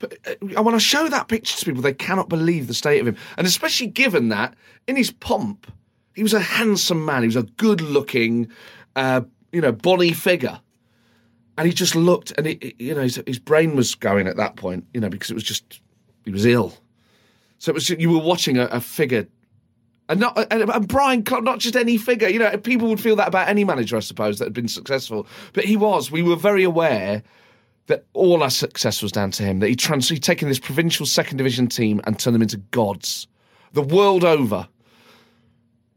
[0.00, 3.06] But uh, when I show that picture to people, they cannot believe the state of
[3.06, 4.54] him, and especially given that
[4.88, 5.72] in his pomp,
[6.16, 7.22] he was a handsome man.
[7.22, 8.48] He was a good-looking,
[8.96, 9.20] uh,
[9.52, 10.60] you know, bonny figure,
[11.56, 14.36] and he just looked, and it, it- you know, his, his brain was going at
[14.36, 15.80] that point, you know, because it was just
[16.24, 16.74] he was ill.
[17.58, 19.28] So it was you were watching a, a figure
[20.10, 22.28] and not and, and Brian not just any figure.
[22.28, 25.26] You know, people would feel that about any manager, I suppose, that had been successful.
[25.52, 26.10] But he was.
[26.10, 27.22] We were very aware
[27.90, 29.58] that all our success was down to him.
[29.60, 33.26] That he trans he'd taken this provincial second division team and turned them into gods,
[33.72, 34.66] the world over.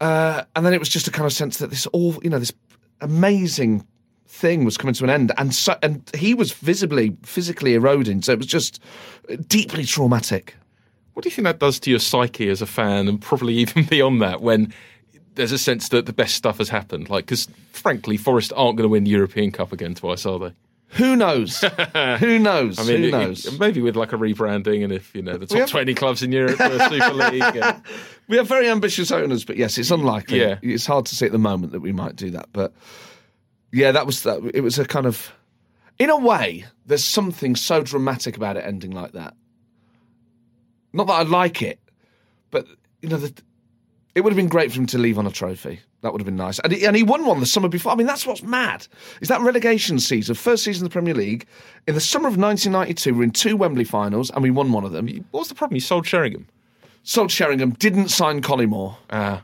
[0.01, 2.39] Uh, and then it was just a kind of sense that this all, you know,
[2.39, 2.51] this
[2.99, 3.88] amazing
[4.27, 8.21] thing was coming to an end, and so and he was visibly physically eroding.
[8.21, 8.82] So it was just
[9.47, 10.56] deeply traumatic.
[11.13, 13.86] What do you think that does to your psyche as a fan, and probably even
[13.86, 14.73] beyond that, when
[15.36, 17.10] there's a sense that the best stuff has happened?
[17.10, 20.53] Like, because frankly, Forest aren't going to win the European Cup again twice, are they?
[20.95, 21.60] Who knows?
[22.19, 22.79] Who knows?
[22.79, 23.45] I mean, Who it- knows?
[23.45, 26.21] it- maybe with like a rebranding, and if you know the top have- twenty clubs
[26.23, 27.75] in Europe for a Super League.
[28.27, 30.39] we have very ambitious owners, but yes, it's unlikely.
[30.41, 30.60] Yeah.
[30.62, 32.73] It's hard to say at the moment that we might do that, but
[33.71, 34.39] yeah, that was that.
[34.53, 35.32] It was a kind of,
[35.99, 39.34] in a way, there's something so dramatic about it ending like that.
[40.93, 41.79] Not that I like it,
[42.51, 42.67] but
[43.01, 43.34] you know, the,
[44.13, 45.79] it would have been great for him to leave on a trophy.
[46.03, 47.91] That would have been nice, and he, and he won one the summer before.
[47.91, 48.85] I mean, that's what's mad.
[49.21, 51.47] Is that relegation season, first season of the Premier League,
[51.87, 54.91] in the summer of 1992, we're in two Wembley finals, and we won one of
[54.91, 55.07] them.
[55.31, 55.75] What was the problem?
[55.75, 56.45] You sold Sheringham.
[57.03, 58.97] Sold Sheringham, didn't sign Collymore.
[59.11, 59.43] Ah,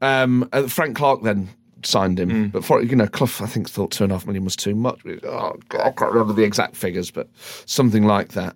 [0.00, 1.48] Um, uh, Frank Clark then
[1.82, 2.46] signed him, Hmm.
[2.48, 4.74] but for you know, Clough I think thought two and a half million was too
[4.74, 5.00] much.
[5.24, 7.28] Oh, God, I can't remember the exact figures, but
[7.66, 8.54] something like that.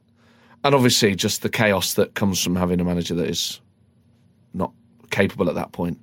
[0.65, 3.61] And obviously, just the chaos that comes from having a manager that is
[4.55, 4.73] not
[5.11, 5.99] capable at that point.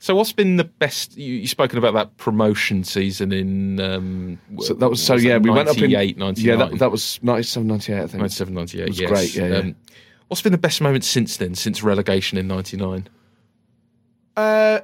[0.00, 1.16] So what's been the best?
[1.16, 3.80] You, you've spoken about that promotion season in.
[3.80, 5.38] Um, So that was so what yeah.
[5.38, 6.58] We went up in 98, 99.
[6.58, 6.66] yeah.
[6.66, 8.14] That, that was 97, 98, I think.
[8.14, 9.10] 97, 98, was yes.
[9.10, 9.56] great, yeah, yeah.
[9.56, 9.76] Um,
[10.28, 13.08] what's been the best moment since then, since relegation in 99?
[14.36, 14.80] Uh,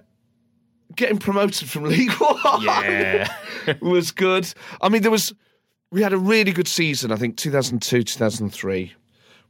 [0.97, 2.63] getting promoted from League One.
[2.63, 3.33] Yeah.
[3.81, 4.53] was good.
[4.81, 5.33] I mean, there was
[5.93, 7.13] we had a really good season.
[7.13, 8.93] I think 2002, 2003,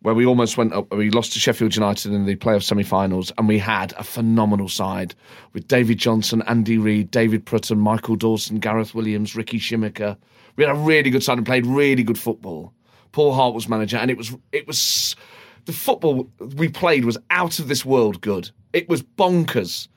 [0.05, 0.93] where we almost went up.
[0.93, 5.15] We lost to Sheffield United in the playoff semi-finals, and we had a phenomenal side
[5.55, 10.19] with David Johnson, Andy Reid, David Prutton, Michael Dawson, Gareth Williams, Ricky Scimeca.
[10.57, 12.75] We had a really good side and played really good football.
[13.13, 15.17] Paul Hart was manager, and it was it was
[15.65, 18.51] the football we played was out of this world good.
[18.75, 19.89] It was bonkers.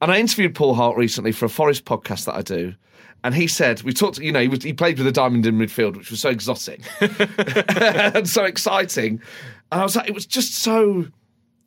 [0.00, 2.74] And I interviewed Paul Hart recently for a Forest podcast that I do.
[3.22, 5.56] And he said, we talked, you know, he, was, he played with a diamond in
[5.56, 9.20] midfield, which was so exotic and so exciting.
[9.70, 11.06] And I was like, it was just so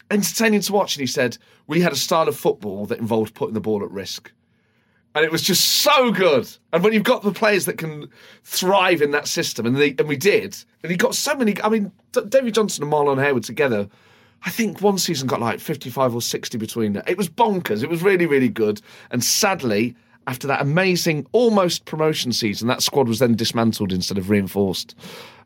[0.09, 0.95] entertaining to watch.
[0.95, 1.37] And he said,
[1.67, 4.31] we had a style of football that involved putting the ball at risk.
[5.15, 6.49] And it was just so good.
[6.71, 8.09] And when you've got the players that can
[8.43, 11.55] thrive in that system, and, they, and we did, and he got so many.
[11.61, 13.87] I mean, D- David Johnson and Marlon Harewood together,
[14.43, 17.03] I think one season got like 55 or 60 between them.
[17.05, 17.83] It was bonkers.
[17.83, 18.81] It was really, really good.
[19.11, 19.95] And sadly,
[20.27, 24.95] after that amazing almost promotion season, that squad was then dismantled instead of reinforced.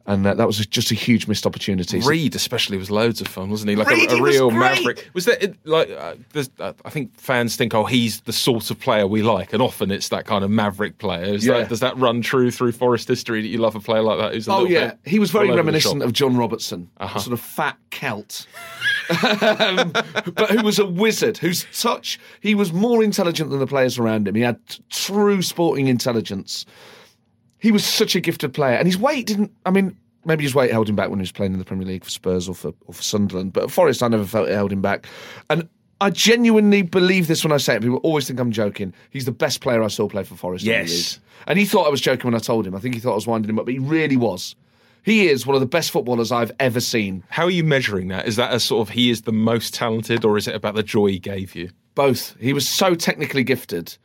[0.10, 2.00] And uh, that was just a huge missed opportunity.
[2.00, 3.76] So- Reid especially was loads of fun, wasn't he?
[3.76, 4.60] Like Reid, a, a he was real great.
[4.60, 5.10] maverick.
[5.13, 5.90] Was that like?
[5.92, 9.52] Uh, there's, uh, I think fans think, oh, he's the sort of player we like,
[9.52, 11.26] and often it's that kind of maverick player.
[11.26, 11.58] Is Yeah.
[11.58, 14.34] that, does that run true through Forest history that you love a player like that?
[14.34, 16.02] Who's a Oh yeah, he was very all over the reminiscent?
[16.02, 16.08] Uh-huh.
[16.08, 18.48] of John Robertson, a sort of fat Celt,
[19.10, 19.91] um,
[20.34, 21.38] but who was a wizard.
[21.38, 24.36] Whose touch he was more intelligent than the players around him.
[24.36, 26.65] He had t- true sporting intelligence.
[27.60, 29.52] He was such a gifted player, and his weight didn't.
[29.65, 31.88] I mean, maybe his weight held him back when he was playing in the Premier
[31.88, 33.54] League for Spurs or for or for Sunderland.
[33.54, 35.08] But at Forest, I never felt it held him back,
[35.50, 35.67] and.
[36.00, 37.82] I genuinely believe this when I say it.
[37.82, 38.93] People always think I'm joking.
[39.10, 40.63] He's the best player I saw play for Forest.
[40.63, 41.20] Yes.
[41.48, 42.76] And he thought I was joking when I told him.
[42.76, 44.56] I think he thought I was winding him up, but he really was.
[45.08, 47.24] He is one of the best footballers I've ever seen.
[47.30, 48.28] How are you measuring that?
[48.28, 50.84] Is that a sort of he is the most talented, or is it about the
[50.84, 51.70] joy he gave you?
[51.96, 52.36] Both.
[52.41, 53.98] He was so technically gifted.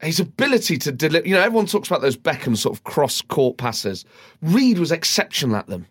[0.00, 3.56] His ability to deliver, you know, everyone talks about those Beckham sort of cross court
[3.56, 4.04] passes.
[4.40, 5.84] Reid was exceptional at them.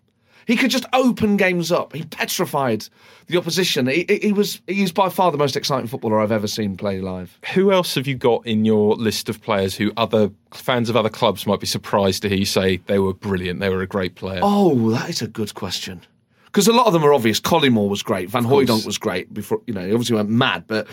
[0.46, 1.94] He could just open games up.
[1.94, 2.86] He petrified
[3.26, 3.86] the opposition.
[3.86, 7.00] He, he, he was he's by far the most exciting footballer I've ever seen play
[7.00, 7.38] live.
[7.54, 11.08] Who else have you got in your list of players who other fans of other
[11.08, 14.14] clubs might be surprised to hear you say they were brilliant, they were a great
[14.14, 14.40] player?
[14.42, 16.02] Oh, that is a good question.
[16.46, 17.40] Because a lot of them are obvious.
[17.40, 18.30] Collymore was great.
[18.30, 18.44] Van.
[18.44, 19.32] Hooijdonk was great.
[19.34, 20.86] Before you know, he obviously went mad, but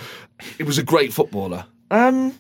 [0.58, 1.66] he was a great footballer.
[1.92, 2.34] Um,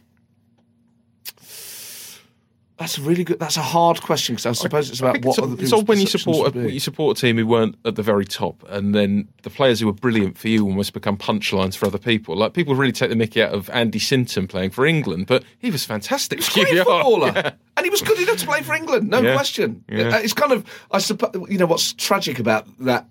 [2.81, 3.39] that's a really good.
[3.39, 5.87] That's a hard question because I suppose it's about what it's, other it's people's odd
[5.87, 8.93] when you support a, you support a team who weren't at the very top, and
[8.95, 12.35] then the players who were brilliant for you almost become punchlines for other people.
[12.35, 15.69] Like people really take the mickey out of Andy Sinton playing for England, but he
[15.71, 16.41] was fantastic.
[16.41, 17.51] For a great footballer, Yeah.
[17.77, 19.09] and he was good enough to play for England.
[19.09, 19.33] No Yeah.
[19.33, 19.83] question.
[19.87, 20.15] Yeah.
[20.15, 23.05] Uh, it's kind of, I suppose, you know, what's tragic about that.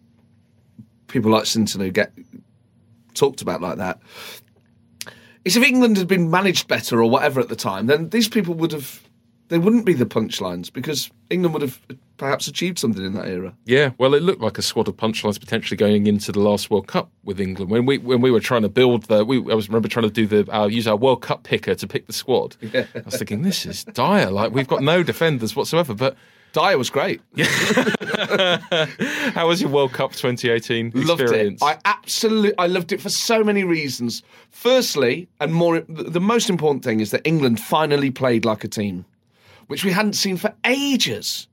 [1.07, 2.13] People like Sinton who get
[3.15, 4.01] talked about like that.
[5.45, 8.55] Is if England had been managed better or whatever at the time, then these people
[8.55, 9.01] would have.
[9.51, 11.81] They wouldn't be the punchlines because England would have
[12.17, 13.53] perhaps achieved something in that era.
[13.65, 16.87] Yeah, well, it looked like a squad of punchlines potentially going into the last World
[16.87, 19.25] Cup with England when we when we were trying to build the.
[19.25, 21.87] We I was remember trying to do the uh, use our World Cup picker to
[21.87, 22.57] pick the squad.
[22.75, 24.31] I was thinking this is dire.
[24.31, 25.95] Like we've got no defenders whatsoever.
[25.95, 26.17] But
[26.53, 27.21] Dyer was great.
[29.35, 31.59] how was your World Cup 2018 Loved it.
[31.63, 34.23] I absolutely, I loved it for so many reasons.
[34.51, 39.05] Firstly, and more, the most important thing is that England finally played like a team,
[39.71, 41.47] which we hadn't seen for ages,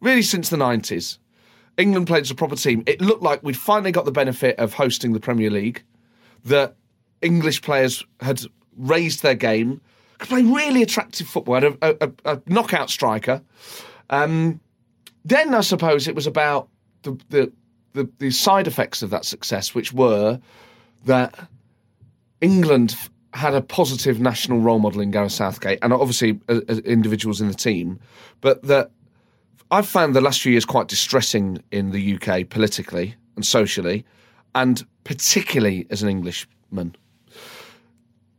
[0.00, 1.18] really since the nineties.
[1.76, 2.84] England played as a proper team.
[2.86, 5.82] It looked like we'd finally got the benefit of hosting the Premier League.
[6.44, 6.76] That
[7.22, 8.40] English players had
[8.76, 9.80] raised their game,
[10.18, 11.54] could play really attractive football.
[11.54, 13.42] Had a, a, a, knockout striker.
[14.10, 14.60] Um,
[15.24, 16.68] then I suppose it was about
[17.02, 17.52] the, the
[17.94, 20.40] the the side effects of that success, which were
[21.06, 21.48] that
[22.40, 22.96] England
[23.36, 27.48] had a positive national role model in Gareth Southgate, and obviously uh, uh, individuals in
[27.48, 28.00] the team,
[28.40, 28.90] but that
[29.70, 34.04] I've found the last few years quite distressing in the UK politically and socially,
[34.54, 36.96] and particularly as an Englishman.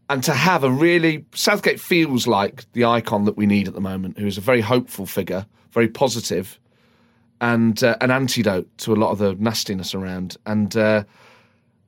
[0.10, 3.82] And to have a really Southgate feels like the icon that we need at the
[3.82, 6.60] moment, who is a very hopeful figure, very positive,
[7.40, 10.38] and uh, an antidote to a lot of the nastiness around.
[10.46, 11.04] And uh,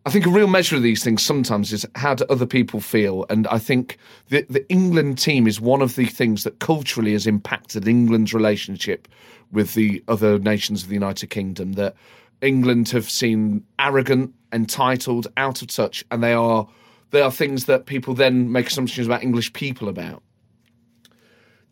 [0.05, 3.25] I think a real measure of these things sometimes is how do other people feel.
[3.29, 3.97] And I think
[4.29, 9.07] the, the England team is one of the things that culturally has impacted England's relationship
[9.51, 11.73] with the other nations of the United Kingdom.
[11.73, 11.95] That
[12.41, 16.67] England have seen arrogant, entitled, out of touch, and they are
[17.11, 20.23] they are things that people then make assumptions about English people about.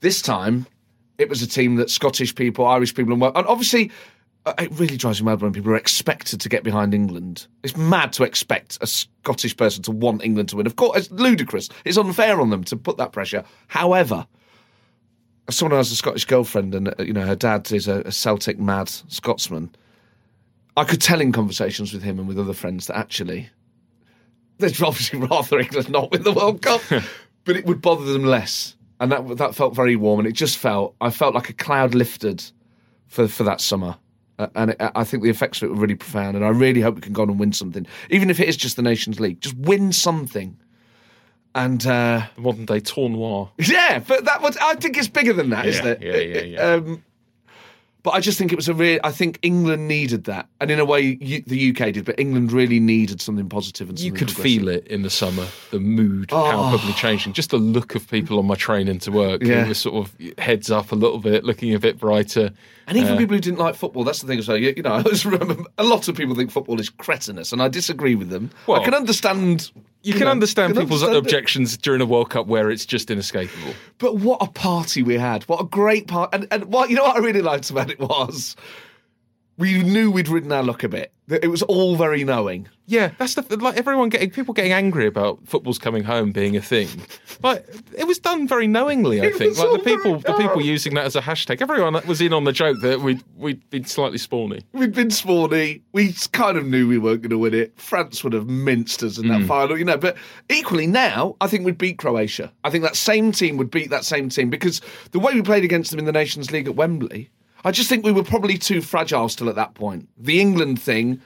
[0.02, 0.68] This time,
[1.18, 3.92] it was a team that Scottish people, Irish people, and, obviously,
[4.58, 7.48] it really drives me mad when people are expected to get behind England.
[7.64, 10.68] It's mad to expect a Scottish person to want England to win.
[10.68, 11.70] Of course, it's ludicrous.
[11.86, 13.44] It's unfair on them to put that pressure.
[13.68, 14.28] However,
[15.50, 18.12] someone who has a Scottish girlfriend, and uh, you know her dad is a, a
[18.12, 19.72] Celtic mad Scotsman.
[20.76, 23.50] I could tell in conversations with him and with other friends that actually
[24.60, 26.82] they'd obviously rather England not win the World Cup,
[27.46, 28.76] but it would bother them less.
[29.00, 31.94] And that that felt very warm, and it just felt I felt like a cloud
[31.94, 32.44] lifted
[33.08, 33.98] for for that summer.
[34.40, 36.82] Uh, and it, I think the effects of it were really profound, and I really
[36.82, 39.20] hope we can go on and win something, even if it is just the Nations
[39.20, 39.42] League.
[39.42, 40.58] Just win something,
[41.56, 43.50] and uh, modern day tournoi.
[43.58, 46.02] yeah, but that was I think it's bigger than that, Yeah, not it?
[46.04, 46.62] yeah, yeah, yeah.
[46.74, 47.04] Um,
[48.04, 49.00] but I just think it was a real.
[49.04, 52.06] I think England needed that, and in a way, you, the UK did.
[52.06, 55.80] But England really needed something positive and You could feel it in the summer, the
[55.80, 56.44] mood Oh.
[56.52, 57.34] palpably changing.
[57.34, 59.42] Just the look of people on my train into work.
[59.44, 59.66] Yeah.
[59.66, 62.52] It was sort of heads up a little bit, looking a bit brighter.
[62.88, 64.54] And even Uh, people who didn't like football, that's the thing So.
[64.54, 67.62] You, you know, I always remember a lot of people think football is cretinous, and
[67.62, 68.52] I disagree with them.
[68.68, 69.72] Well, I can understand.
[70.08, 71.28] You can know, understand can people's understand it.
[71.28, 73.74] objections during a World Cup where it's just inescapable.
[73.98, 75.44] But what a party we had!
[75.44, 76.36] What a great party!
[76.36, 78.56] And and what you know what I really liked about it was
[79.58, 81.12] we knew we'd ridden our luck a bit.
[81.30, 82.70] It was all very knowing.
[82.86, 86.62] Yeah, that's the like everyone getting people getting angry about football's coming home being a
[86.62, 86.88] thing.
[87.42, 87.66] But
[87.98, 89.58] it was done very knowingly, I think.
[89.58, 90.60] Like the people, the people oh.
[90.60, 91.62] using that as a hashtag.
[91.62, 94.64] Everyone was in on the joke that we we'd been slightly spawny.
[94.72, 95.82] We'd been spawny.
[95.92, 97.78] We kind of knew we weren't going to win it.
[97.78, 99.48] France would have minced us in that mm.
[99.48, 99.98] final, you know.
[99.98, 100.16] But
[100.50, 102.54] equally now, I think we'd beat Croatia.
[102.64, 104.80] I think that same team would beat that same team because
[105.12, 107.30] the way we played against them in the Nations League at Wembley,
[107.68, 110.08] I just think we were probably too fragile still at that point.
[110.18, 111.22] The England thing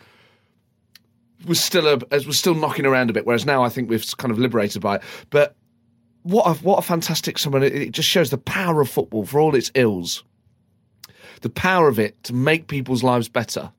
[1.46, 4.06] was still a as was still knocking around a bit, whereas now I think we've
[4.18, 5.04] kind of liberated by it.
[5.30, 5.56] But
[6.24, 7.64] what a what a fantastic summer!
[7.64, 10.24] It just shows the power of football for all its ills.
[11.42, 13.72] The power of it to make people's lives better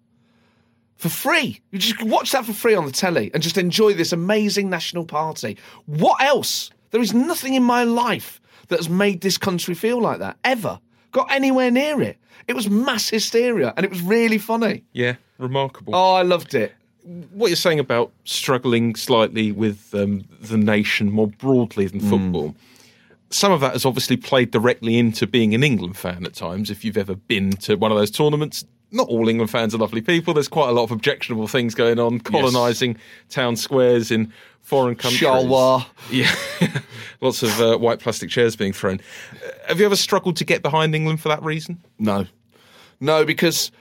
[0.95, 1.61] for free.
[1.73, 5.05] You just watch that for free on the telly and just enjoy this amazing national
[5.05, 5.59] party.
[5.87, 6.71] What else?
[6.93, 10.79] There is nothing in my life that has made this country feel like that ever.
[11.13, 12.19] Got anywhere near it.
[12.49, 14.83] It was mass hysteria, and it was really funny.
[14.93, 15.95] Yeah, remarkable.
[15.95, 16.73] Oh, I loved it.
[17.33, 22.55] what you're saying about struggling slightly with um, the nation more broadly than football.
[23.31, 26.71] Some of that has obviously played directly into being an England fan at times.
[26.71, 30.01] If you've ever been to one of those tournaments, not all England fans are lovely
[30.01, 30.35] people.
[30.35, 32.97] There's quite a lot of objectionable things going on, colonising
[33.29, 35.23] town squares in foreign countries.
[35.23, 35.85] Shalwa.
[36.11, 36.35] Yeah,
[37.21, 39.01] lots of uh, white plastic chairs being thrown.
[39.33, 41.83] Uh, have you ever struggled to get behind England for that reason?
[41.99, 42.27] No,
[43.01, 43.73] no, because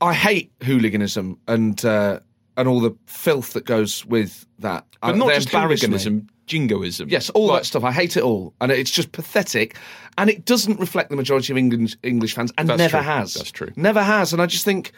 [0.00, 2.20] I hate hooliganism and uh,
[2.56, 4.84] and all the filth that goes with that.
[5.00, 7.08] But Uh, not just hooliganism, jingoism.
[7.08, 7.84] Yes, all that stuff.
[7.84, 9.76] I hate it all, and it's just pathetic,
[10.18, 13.00] and it doesn't reflect the majority of English English fans, and That's never true.
[13.02, 13.34] has.
[13.34, 13.70] That's true.
[13.76, 14.92] Never has, and I just think,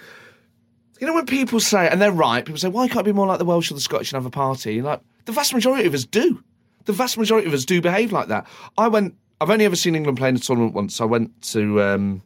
[1.00, 3.26] you know, when people say, and they're right, people say, why can't it be more
[3.26, 4.82] like the Welsh or the Scottish and have a party?
[4.82, 6.42] Like the vast majority of us do.
[6.84, 8.46] The vast majority of us do behave like that.
[8.76, 9.14] I went.
[9.40, 11.00] I've only ever seen England play in a tournament once.
[11.00, 11.82] I went to.
[11.82, 12.22] Um,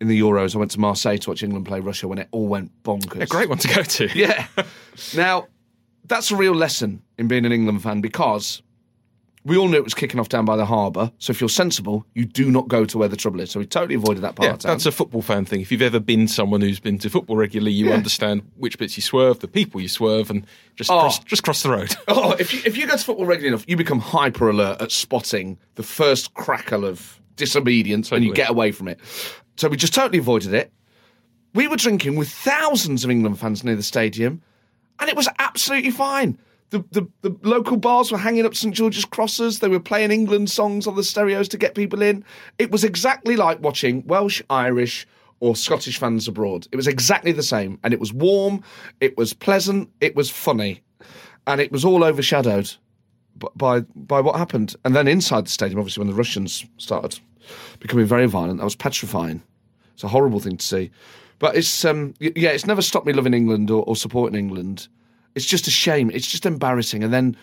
[0.00, 2.48] in the Euros, I went to Marseille to watch England play Russia when it all
[2.48, 3.22] went bonkers.
[3.22, 4.08] a great one to go to.
[4.14, 4.46] Yeah.
[5.14, 5.46] now,
[6.06, 8.62] that's a real lesson in being an England fan because
[9.46, 11.12] we all knew it was kicking off down by the harbour.
[11.18, 13.50] So if you're sensible, you do not go to where the trouble is.
[13.50, 15.60] So we totally avoided that part Yeah, that's a football fan thing.
[15.60, 17.94] If you've ever been someone who's been to football regularly, you Yeah.
[17.94, 20.46] understand which bits you swerve, the people you swerve, and
[20.76, 20.98] just Oh.
[21.00, 21.94] cross, just cross the road.
[22.08, 24.90] Oh, if you, if you go to football regularly enough, you become hyper alert at
[24.90, 28.98] spotting the first crackle of disobedience and you get away from it.
[29.56, 30.72] So we just totally avoided it.
[31.54, 34.40] We were drinking with thousands of England fans near the stadium,
[35.00, 36.38] and it was absolutely fine.
[36.70, 39.60] The, the, the local bars were hanging up St George's crosses.
[39.60, 42.24] They were playing England songs on the stereos to get people in.
[42.58, 45.06] It was exactly like watching Welsh, Irish,
[45.40, 46.66] or Scottish fans abroad.
[46.72, 48.62] It was exactly the same, and it was warm.
[49.00, 49.90] It was pleasant.
[50.00, 50.82] It was funny,
[51.46, 52.72] and it was all overshadowed
[53.54, 54.74] by by what happened.
[54.84, 57.18] And then inside the stadium, obviously, when the Russians started
[57.78, 59.42] becoming very violent, that was petrifying.
[59.92, 60.90] It's a horrible thing to see.
[61.38, 64.88] But it's um yeah, it's never stopped me loving England or, or supporting England.
[65.34, 66.10] It's just a shame.
[66.10, 67.02] It's just embarrassing.
[67.02, 67.36] And then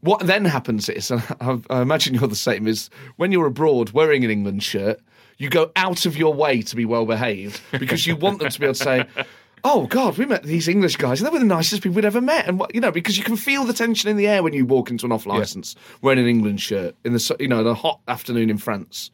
[0.00, 3.90] what then happens is, and I, I imagine you're the same, is when you're abroad
[3.90, 5.00] wearing an England shirt,
[5.38, 8.60] you go out of your way to be well behaved because you want them to
[8.60, 9.04] be able to say,
[9.64, 12.20] "Oh God, we met these English guys, and they were the nicest people we'd ever
[12.20, 14.66] met." And you know, because you can feel the tension in the air when you
[14.66, 18.00] walk into an off license wearing an England shirt in the you know the hot
[18.06, 19.10] afternoon in France.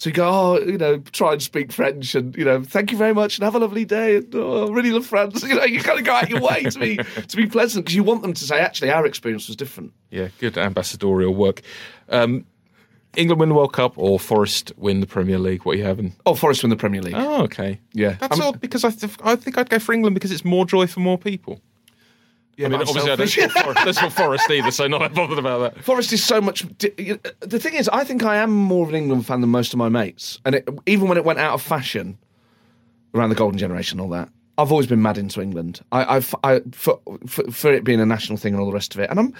[0.00, 2.96] So you go, oh, you know, try and speak French, and you know, thank you
[2.96, 5.42] very much, and have a lovely day, and oh, I really love France.
[5.46, 6.96] You know, you kind of go out your way to be
[7.28, 9.92] to be pleasant because you want them to say, actually, our experience was different.
[10.10, 11.60] yeah, good ambassadorial work.
[12.08, 12.46] Um,
[13.14, 15.66] England win the World Cup or Forest win the Premier League?
[15.66, 16.14] What are you having?
[16.24, 17.14] Oh, Forest win the Premier League.
[17.14, 17.78] Oh, okay.
[17.92, 18.16] Yeah.
[18.20, 20.64] That's I'm- odd because I, th- I think I'd go for England because it's more
[20.64, 21.60] joy for more people.
[22.60, 23.34] Yeah, I mean, obviously, I don't selfish.
[23.54, 25.82] support Forest, don't support either, so not bothered about that.
[25.82, 26.62] Forest is so much.
[26.78, 29.78] The thing is, I think I am more of an England fan than most of
[29.78, 32.18] my mates, and it, even when it went out of fashion
[33.14, 34.28] around the Golden Generation, and all that.
[34.58, 35.80] I've always been mad into England.
[35.90, 38.94] I, I've, I for, for for it being a national thing and all the rest
[38.94, 39.34] of it, and I'm,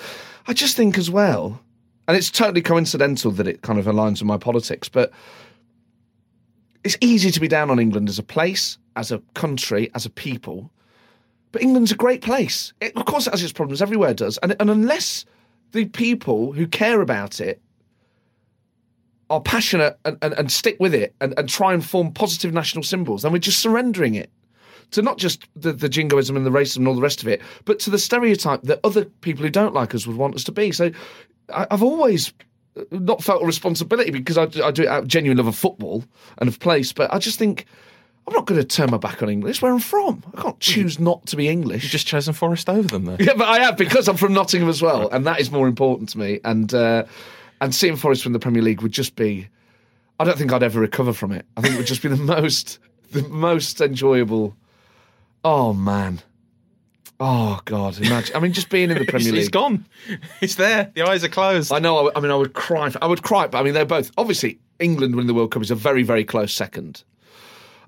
[0.46, 1.60] I just think as well,
[2.08, 5.12] and it's totally coincidental that it kind of aligns with my politics, but
[6.84, 10.10] it's easy to be down on England as a place, as a country, as a
[10.10, 10.70] people.
[11.52, 12.72] But England's a great place.
[12.80, 13.82] It, of course, it has its problems.
[13.82, 14.38] Everywhere does.
[14.38, 15.24] And, and unless
[15.72, 17.60] the people who care about it
[19.28, 22.84] are passionate and, and, and stick with it and, and try and form positive national
[22.84, 24.30] symbols, then we're just surrendering it
[24.90, 27.40] to not just the, the jingoism and the racism and all the rest of it,
[27.64, 30.52] but to the stereotype that other people who don't like us would want us to
[30.52, 30.72] be.
[30.72, 30.90] So
[31.54, 32.32] I, I've always
[32.76, 36.04] uh, not felt a responsibility because I, I do it out genuine love of football
[36.38, 37.66] and of place, but I just think
[38.30, 39.60] I'm not going to turn my back on English.
[39.60, 41.82] Where I'm from, I can't choose not to be English.
[41.82, 43.16] You've just chosen Forest over them, though.
[43.18, 46.10] Yeah, but I have because I'm from Nottingham as well, and that is more important
[46.10, 46.38] to me.
[46.44, 47.06] And uh,
[47.60, 49.48] and seeing Forest win the Premier League would just be.
[50.20, 51.44] I don't think I'd ever recover from it.
[51.56, 52.78] I think it would just be the most,
[53.10, 54.54] the most enjoyable.
[55.42, 56.20] Oh man,
[57.18, 57.98] oh god!
[57.98, 58.36] Imagine.
[58.36, 59.40] I mean, just being in the Premier League.
[59.40, 59.86] he's gone.
[60.38, 60.92] He's there.
[60.94, 61.72] The eyes are closed.
[61.72, 62.10] I know.
[62.10, 62.92] I, I mean, I would cry.
[63.02, 65.72] I would cry, but I mean, they're both obviously England winning the World Cup is
[65.72, 67.02] a very, very close second.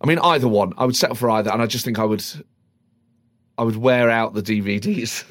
[0.02, 0.72] I mean, either one.
[0.76, 2.24] I would settle for either, and I just think I would.
[3.58, 5.24] I would wear out the DVDs.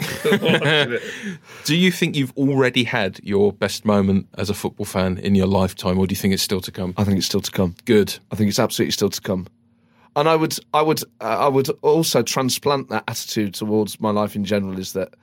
[1.66, 5.48] Do you think you've already had your best moment as a football fan in your
[5.48, 6.94] lifetime, or do you think it's still to come?
[6.98, 7.76] I think it's still to come.
[7.86, 8.18] Good.
[8.32, 9.48] I think it's absolutely still to come.
[10.16, 14.36] And I would, I would, uh, I would also transplant that attitude towards my life
[14.36, 14.78] in general.
[14.78, 15.16] Is that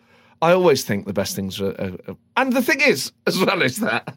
[0.42, 3.62] I always think the best things are, are, are and the thing is, as well
[3.62, 4.16] as that,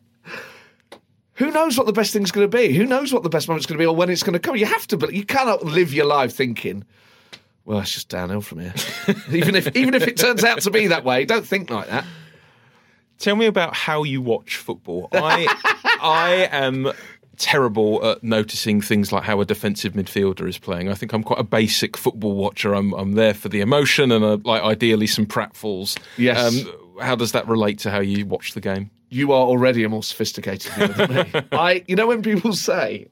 [1.42, 2.72] who knows what the best thing's going to be?
[2.72, 4.56] Who knows what the best moment's going to be or when it's going to come?
[4.56, 6.86] You have to, but you cannot live your life thinking,
[7.66, 8.76] well, it's just downhill from here.
[9.32, 12.06] even if, even if it turns out to be that way, don't think like that.
[13.18, 15.10] Tell me about how you watch football.
[15.12, 15.48] I
[16.02, 16.92] I am
[17.38, 20.90] terrible at noticing things like how a defensive midfielder is playing.
[20.90, 22.76] I think I'm quite a basic football watcher.
[22.76, 25.98] I'm I'm there for the emotion and uh, like ideally some pratfalls.
[26.18, 26.66] Yes.
[26.66, 28.90] Um, how does that relate to how you watch the game?
[29.10, 31.42] You are already a more sophisticated viewer than me.
[31.52, 33.08] I, you know, when people say,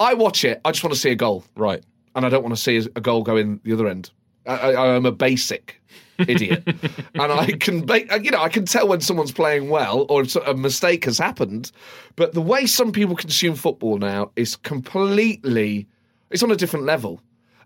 [0.00, 1.82] I watch it, I just want to see a goal, Right.
[2.14, 4.10] and I don't want to see a goal go in the other end.
[4.46, 5.80] I, I, I am a basic
[6.18, 6.62] idiot,
[7.14, 10.22] and I can, ba- uh, you know, I can tell when someone's playing well or
[10.22, 11.72] if a mistake has happened.
[12.16, 15.86] But the way some people consume football now is completely,
[16.30, 17.20] it's on a different level.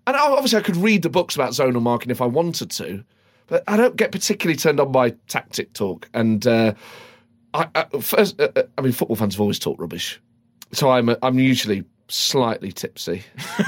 [0.07, 3.05] And obviously, I could read the books about zonal marking if I wanted to,
[3.49, 6.09] but I don't get particularly turned on by tactic talk.
[6.15, 6.75] And uh,
[7.55, 10.21] I, I, first, uh, uh, I mean, football fans have always talked rubbish,
[10.73, 13.23] so I'm I'm usually slightly tipsy,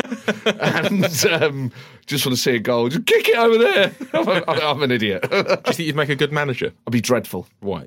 [0.60, 1.72] and um,
[2.06, 2.88] just want to see a goal.
[2.88, 3.92] Just kick it over there.
[4.14, 5.28] I'm, I'm an idiot.
[5.28, 6.72] Do you think you'd make a good manager?
[6.86, 7.46] I'd be dreadful.
[7.60, 7.86] Why?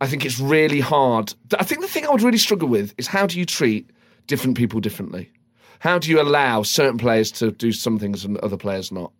[0.00, 1.32] I think it's really hard.
[1.58, 3.88] I think the thing I would really struggle with is how do you treat
[4.26, 5.30] different people differently?
[5.78, 9.12] How do you allow certain players to do some things and other players not?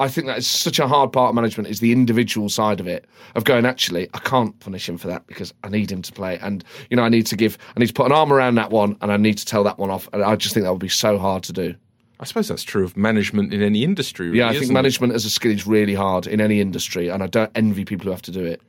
[0.00, 2.88] I think that is such a hard part of management is the individual side of
[2.88, 6.12] it of going actually I can't punish him for that because I need him to
[6.12, 8.54] play and you know I need to give I need to put an arm around
[8.56, 10.72] that one and I need to tell that one off and I just think that
[10.72, 11.74] would be so hard to do.
[12.18, 14.26] I suppose that's true of management in any industry.
[14.26, 14.78] Really, Yeah, I think isn't it?
[14.78, 18.04] management as a skill is really hard in any industry and I don't envy people
[18.06, 18.60] who have to do it.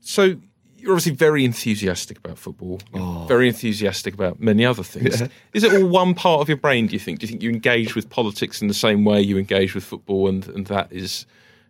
[0.00, 0.36] So
[0.82, 2.80] you're obviously very enthusiastic about football.
[2.92, 3.24] Oh.
[3.28, 5.22] very enthusiastic about many other things.
[5.54, 6.88] Is it all one part of your brain?
[6.88, 7.20] Do you think?
[7.20, 10.28] Do you think you engage with politics in the same way you engage with football,
[10.28, 11.24] and and that is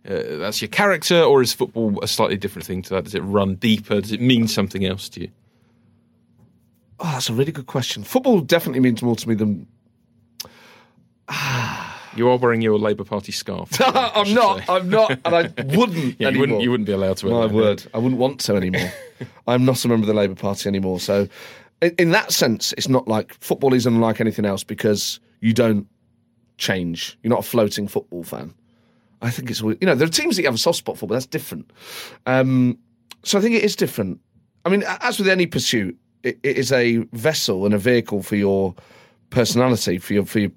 [0.09, 3.03] uh, that's your character, or is football a slightly different thing to that?
[3.03, 4.01] Does it run deeper?
[4.01, 5.29] Does it mean something else to you?
[6.99, 8.03] Oh, that's a really good question.
[8.03, 9.67] Football definitely means more to me than
[12.15, 13.69] You are wearing your Labour Party scarf.
[13.81, 14.59] I'm not.
[14.59, 14.65] say.
[14.69, 15.41] I'm not, and I
[15.75, 16.19] wouldn't.
[16.19, 16.39] Yeah, you anymore.
[16.41, 16.61] wouldn't.
[16.61, 17.27] You wouldn't be allowed to.
[17.27, 17.53] wear My that.
[17.53, 18.91] word, I wouldn't want to anymore.
[19.47, 20.99] I'm not a member of the Labour Party anymore.
[20.99, 21.27] So,
[21.81, 25.87] in, in that sense, it's not like football is unlike anything else because you don't
[26.57, 27.17] change.
[27.23, 28.53] You're not a floating football fan.
[29.21, 31.07] I think it's you know there are teams that you have a soft spot for,
[31.07, 31.71] but that's different.
[32.25, 32.77] Um,
[33.23, 34.19] so I think it is different.
[34.65, 38.35] I mean, as with any pursuit, it, it is a vessel and a vehicle for
[38.35, 38.75] your
[39.29, 40.51] personality, for your for your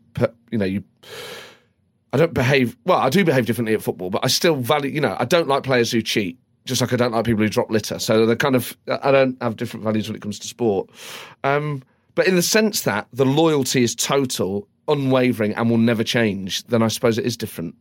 [0.51, 0.83] you know you.
[2.17, 2.99] I don't behave well.
[2.99, 4.91] I do behave differently at football, but I still value.
[4.91, 7.51] You know, I don't like players who cheat, just like I don't like people who
[7.51, 7.99] drop litter.
[7.99, 8.75] So they're kind of.
[8.89, 10.89] I don't have different values when it comes to sport.
[11.45, 11.83] Um,
[12.15, 16.83] but in the sense that the loyalty is total, unwavering, and will never change, then
[16.83, 17.75] I suppose it is different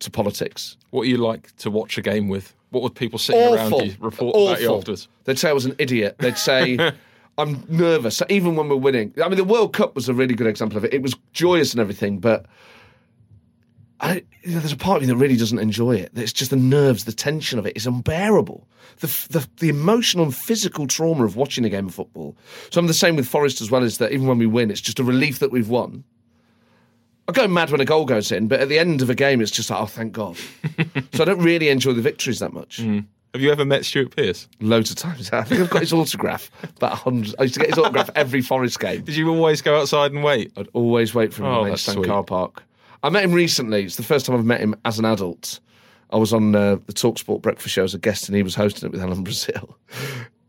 [0.00, 0.76] to politics.
[0.90, 2.52] What are you like to watch a game with?
[2.70, 4.78] What would people sitting around you report about you Awful.
[4.78, 5.06] afterwards?
[5.24, 6.16] They'd say I was an idiot.
[6.18, 6.92] They'd say.
[7.38, 9.12] I'm nervous, even when we're winning.
[9.22, 10.94] I mean, the World Cup was a really good example of it.
[10.94, 12.46] It was joyous and everything, but
[14.00, 16.12] I, you know, there's a part of me that really doesn't enjoy it.
[16.14, 18.68] It's just the nerves, the tension of it is unbearable.
[19.00, 22.36] The, the the emotional and physical trauma of watching a game of football.
[22.70, 23.82] So I'm the same with Forest as well.
[23.82, 26.04] Is that even when we win, it's just a relief that we've won.
[27.28, 29.40] I go mad when a goal goes in, but at the end of a game,
[29.40, 30.36] it's just like, oh, thank God.
[31.12, 32.78] so I don't really enjoy the victories that much.
[32.78, 33.04] Mm.
[33.34, 34.46] Have you ever met Stuart Pearce?
[34.60, 35.30] Loads of times.
[35.30, 36.50] I think I've got his autograph.
[36.76, 37.34] About hundred.
[37.38, 39.02] I used to get his autograph every Forest game.
[39.02, 40.52] Did you always go outside and wait?
[40.56, 42.62] I'd always wait for him Oh, in the stand car park.
[43.06, 43.84] I met him recently.
[43.84, 45.60] It's the first time I've met him as an adult.
[46.10, 48.88] I was on uh, the Talksport breakfast show as a guest, and he was hosting
[48.88, 49.78] it with Alan Brazil,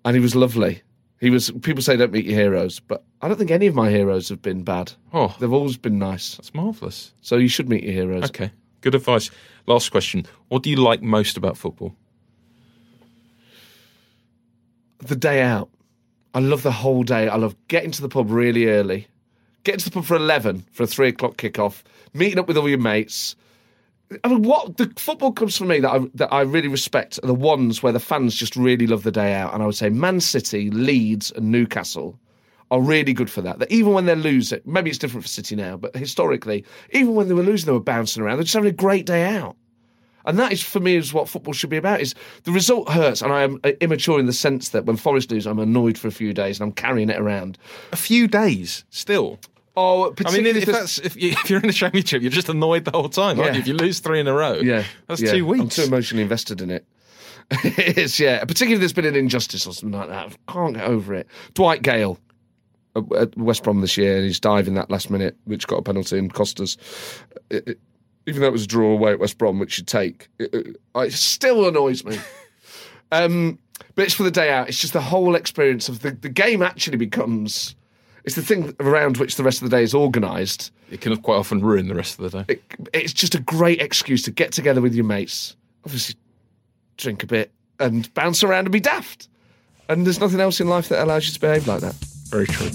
[0.04, 0.82] and he was lovely.
[1.20, 1.52] He was.
[1.62, 4.42] People say don't meet your heroes, but I don't think any of my heroes have
[4.42, 4.94] been bad.
[5.14, 5.36] Oh.
[5.40, 6.36] they've always been nice.
[6.38, 7.14] That's marvellous.
[7.22, 8.24] So you should meet your heroes.
[8.24, 8.52] Okay,
[8.82, 9.30] good advice.
[9.68, 10.26] Last question.
[10.48, 11.96] What do you like most about football?
[15.00, 15.70] the day out.
[16.34, 17.28] I love the whole day.
[17.28, 19.08] I love getting to the pub really early,
[19.68, 22.70] getting to the pub for 11 for a three o'clock kickoff, meeting up with all
[22.70, 23.36] your mates.
[24.24, 27.28] I mean, what the football clubs for me that I, that I really respect are
[27.28, 29.54] the ones where the fans just really love the day out.
[29.54, 32.18] And I would say Man City, Leeds, and Newcastle
[32.72, 33.60] are really good for that.
[33.60, 37.14] That even when they lose it, maybe it's different for City now, but historically, even
[37.16, 38.38] when they were losing, they were bouncing around.
[38.38, 39.58] They're just having a great day out.
[40.26, 42.00] And that is for me is what football should be about.
[42.00, 45.32] Is the result hurts, and I am uh, immature in the sense that when Forest
[45.32, 47.58] lose, I'm annoyed for a few days and I'm carrying it around.
[47.92, 49.40] A few days still.
[49.80, 52.84] Oh, I mean, if, that's if, you, if you're in the championship, you're just annoyed
[52.84, 53.54] the whole time, aren't Yeah.
[53.54, 53.60] you?
[53.60, 55.32] If you lose three in a row, yeah, that's yeah.
[55.34, 55.62] two weeks.
[55.62, 56.84] I'm too emotionally invested in it.
[57.64, 58.40] it is, yeah.
[58.44, 60.36] Particularly if there's been an injustice or something like that.
[60.48, 61.28] I can't get over it.
[61.54, 62.18] Dwight Gayle
[62.96, 66.18] at- West Brom this year, and he's diving that last minute, which got a penalty
[66.18, 66.76] and cost us.
[67.52, 67.80] It- it-
[68.26, 70.76] even though it was a draw away at West Brom, which you'd take, it, it,
[70.96, 72.18] it still annoys me.
[73.12, 73.58] um,
[73.96, 74.68] but it's for the day out.
[74.68, 77.76] It's just the whole experience of the, the game actually becomes.
[78.28, 80.74] It's the thing around which the rest of the day is organised.
[80.92, 82.54] it can quite often ruin the rest of the day.
[82.56, 82.64] It,
[82.94, 85.56] it's just a great excuse to get together with your mates,
[85.86, 86.16] obviously
[86.98, 89.30] drink a bit and bounce around and be daft.
[89.88, 91.96] And there's nothing else in life that allows you to behave like that.
[92.30, 92.70] Very true.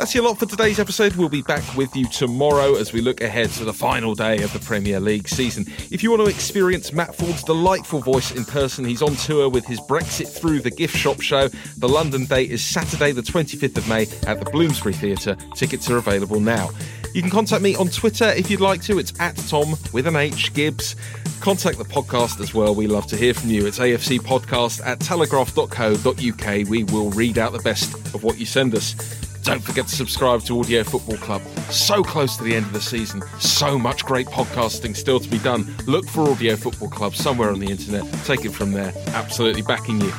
[0.00, 1.14] That's your lot for today's episode.
[1.16, 4.50] We'll be back with you tomorrow as we look ahead to the final day of
[4.54, 5.66] the Premier League season.
[5.90, 9.66] If you want to experience Matt Forde's delightful voice in person, he's on tour with
[9.66, 11.48] his Brexit Through the Gift Shop show.
[11.76, 15.36] The London date is Saturday, the 25th of May at the Bloomsbury Theatre.
[15.54, 16.70] Tickets are available now.
[17.12, 18.98] You can contact me on Twitter if you'd like to.
[18.98, 20.96] It's at Tom with an H Gibbs.
[21.40, 22.74] Contact the podcast as well.
[22.74, 23.66] We love to hear from you.
[23.66, 26.68] It's AFC podcast at telegraph.co.uk.
[26.68, 28.94] We will read out the best of what you send us.
[29.42, 31.42] Don't forget to subscribe to Audio Football Club.
[31.70, 35.38] So close to the end of the season, so much great podcasting still to be
[35.38, 35.74] done.
[35.86, 38.04] Look for Audio Football Club somewhere on the internet.
[38.24, 38.92] Take it from there.
[39.08, 40.10] Absolutely backing you.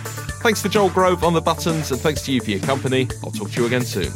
[0.41, 3.07] Thanks to Joel Grove on the buttons, and thanks to you for your company.
[3.23, 4.11] I'll talk to you again soon.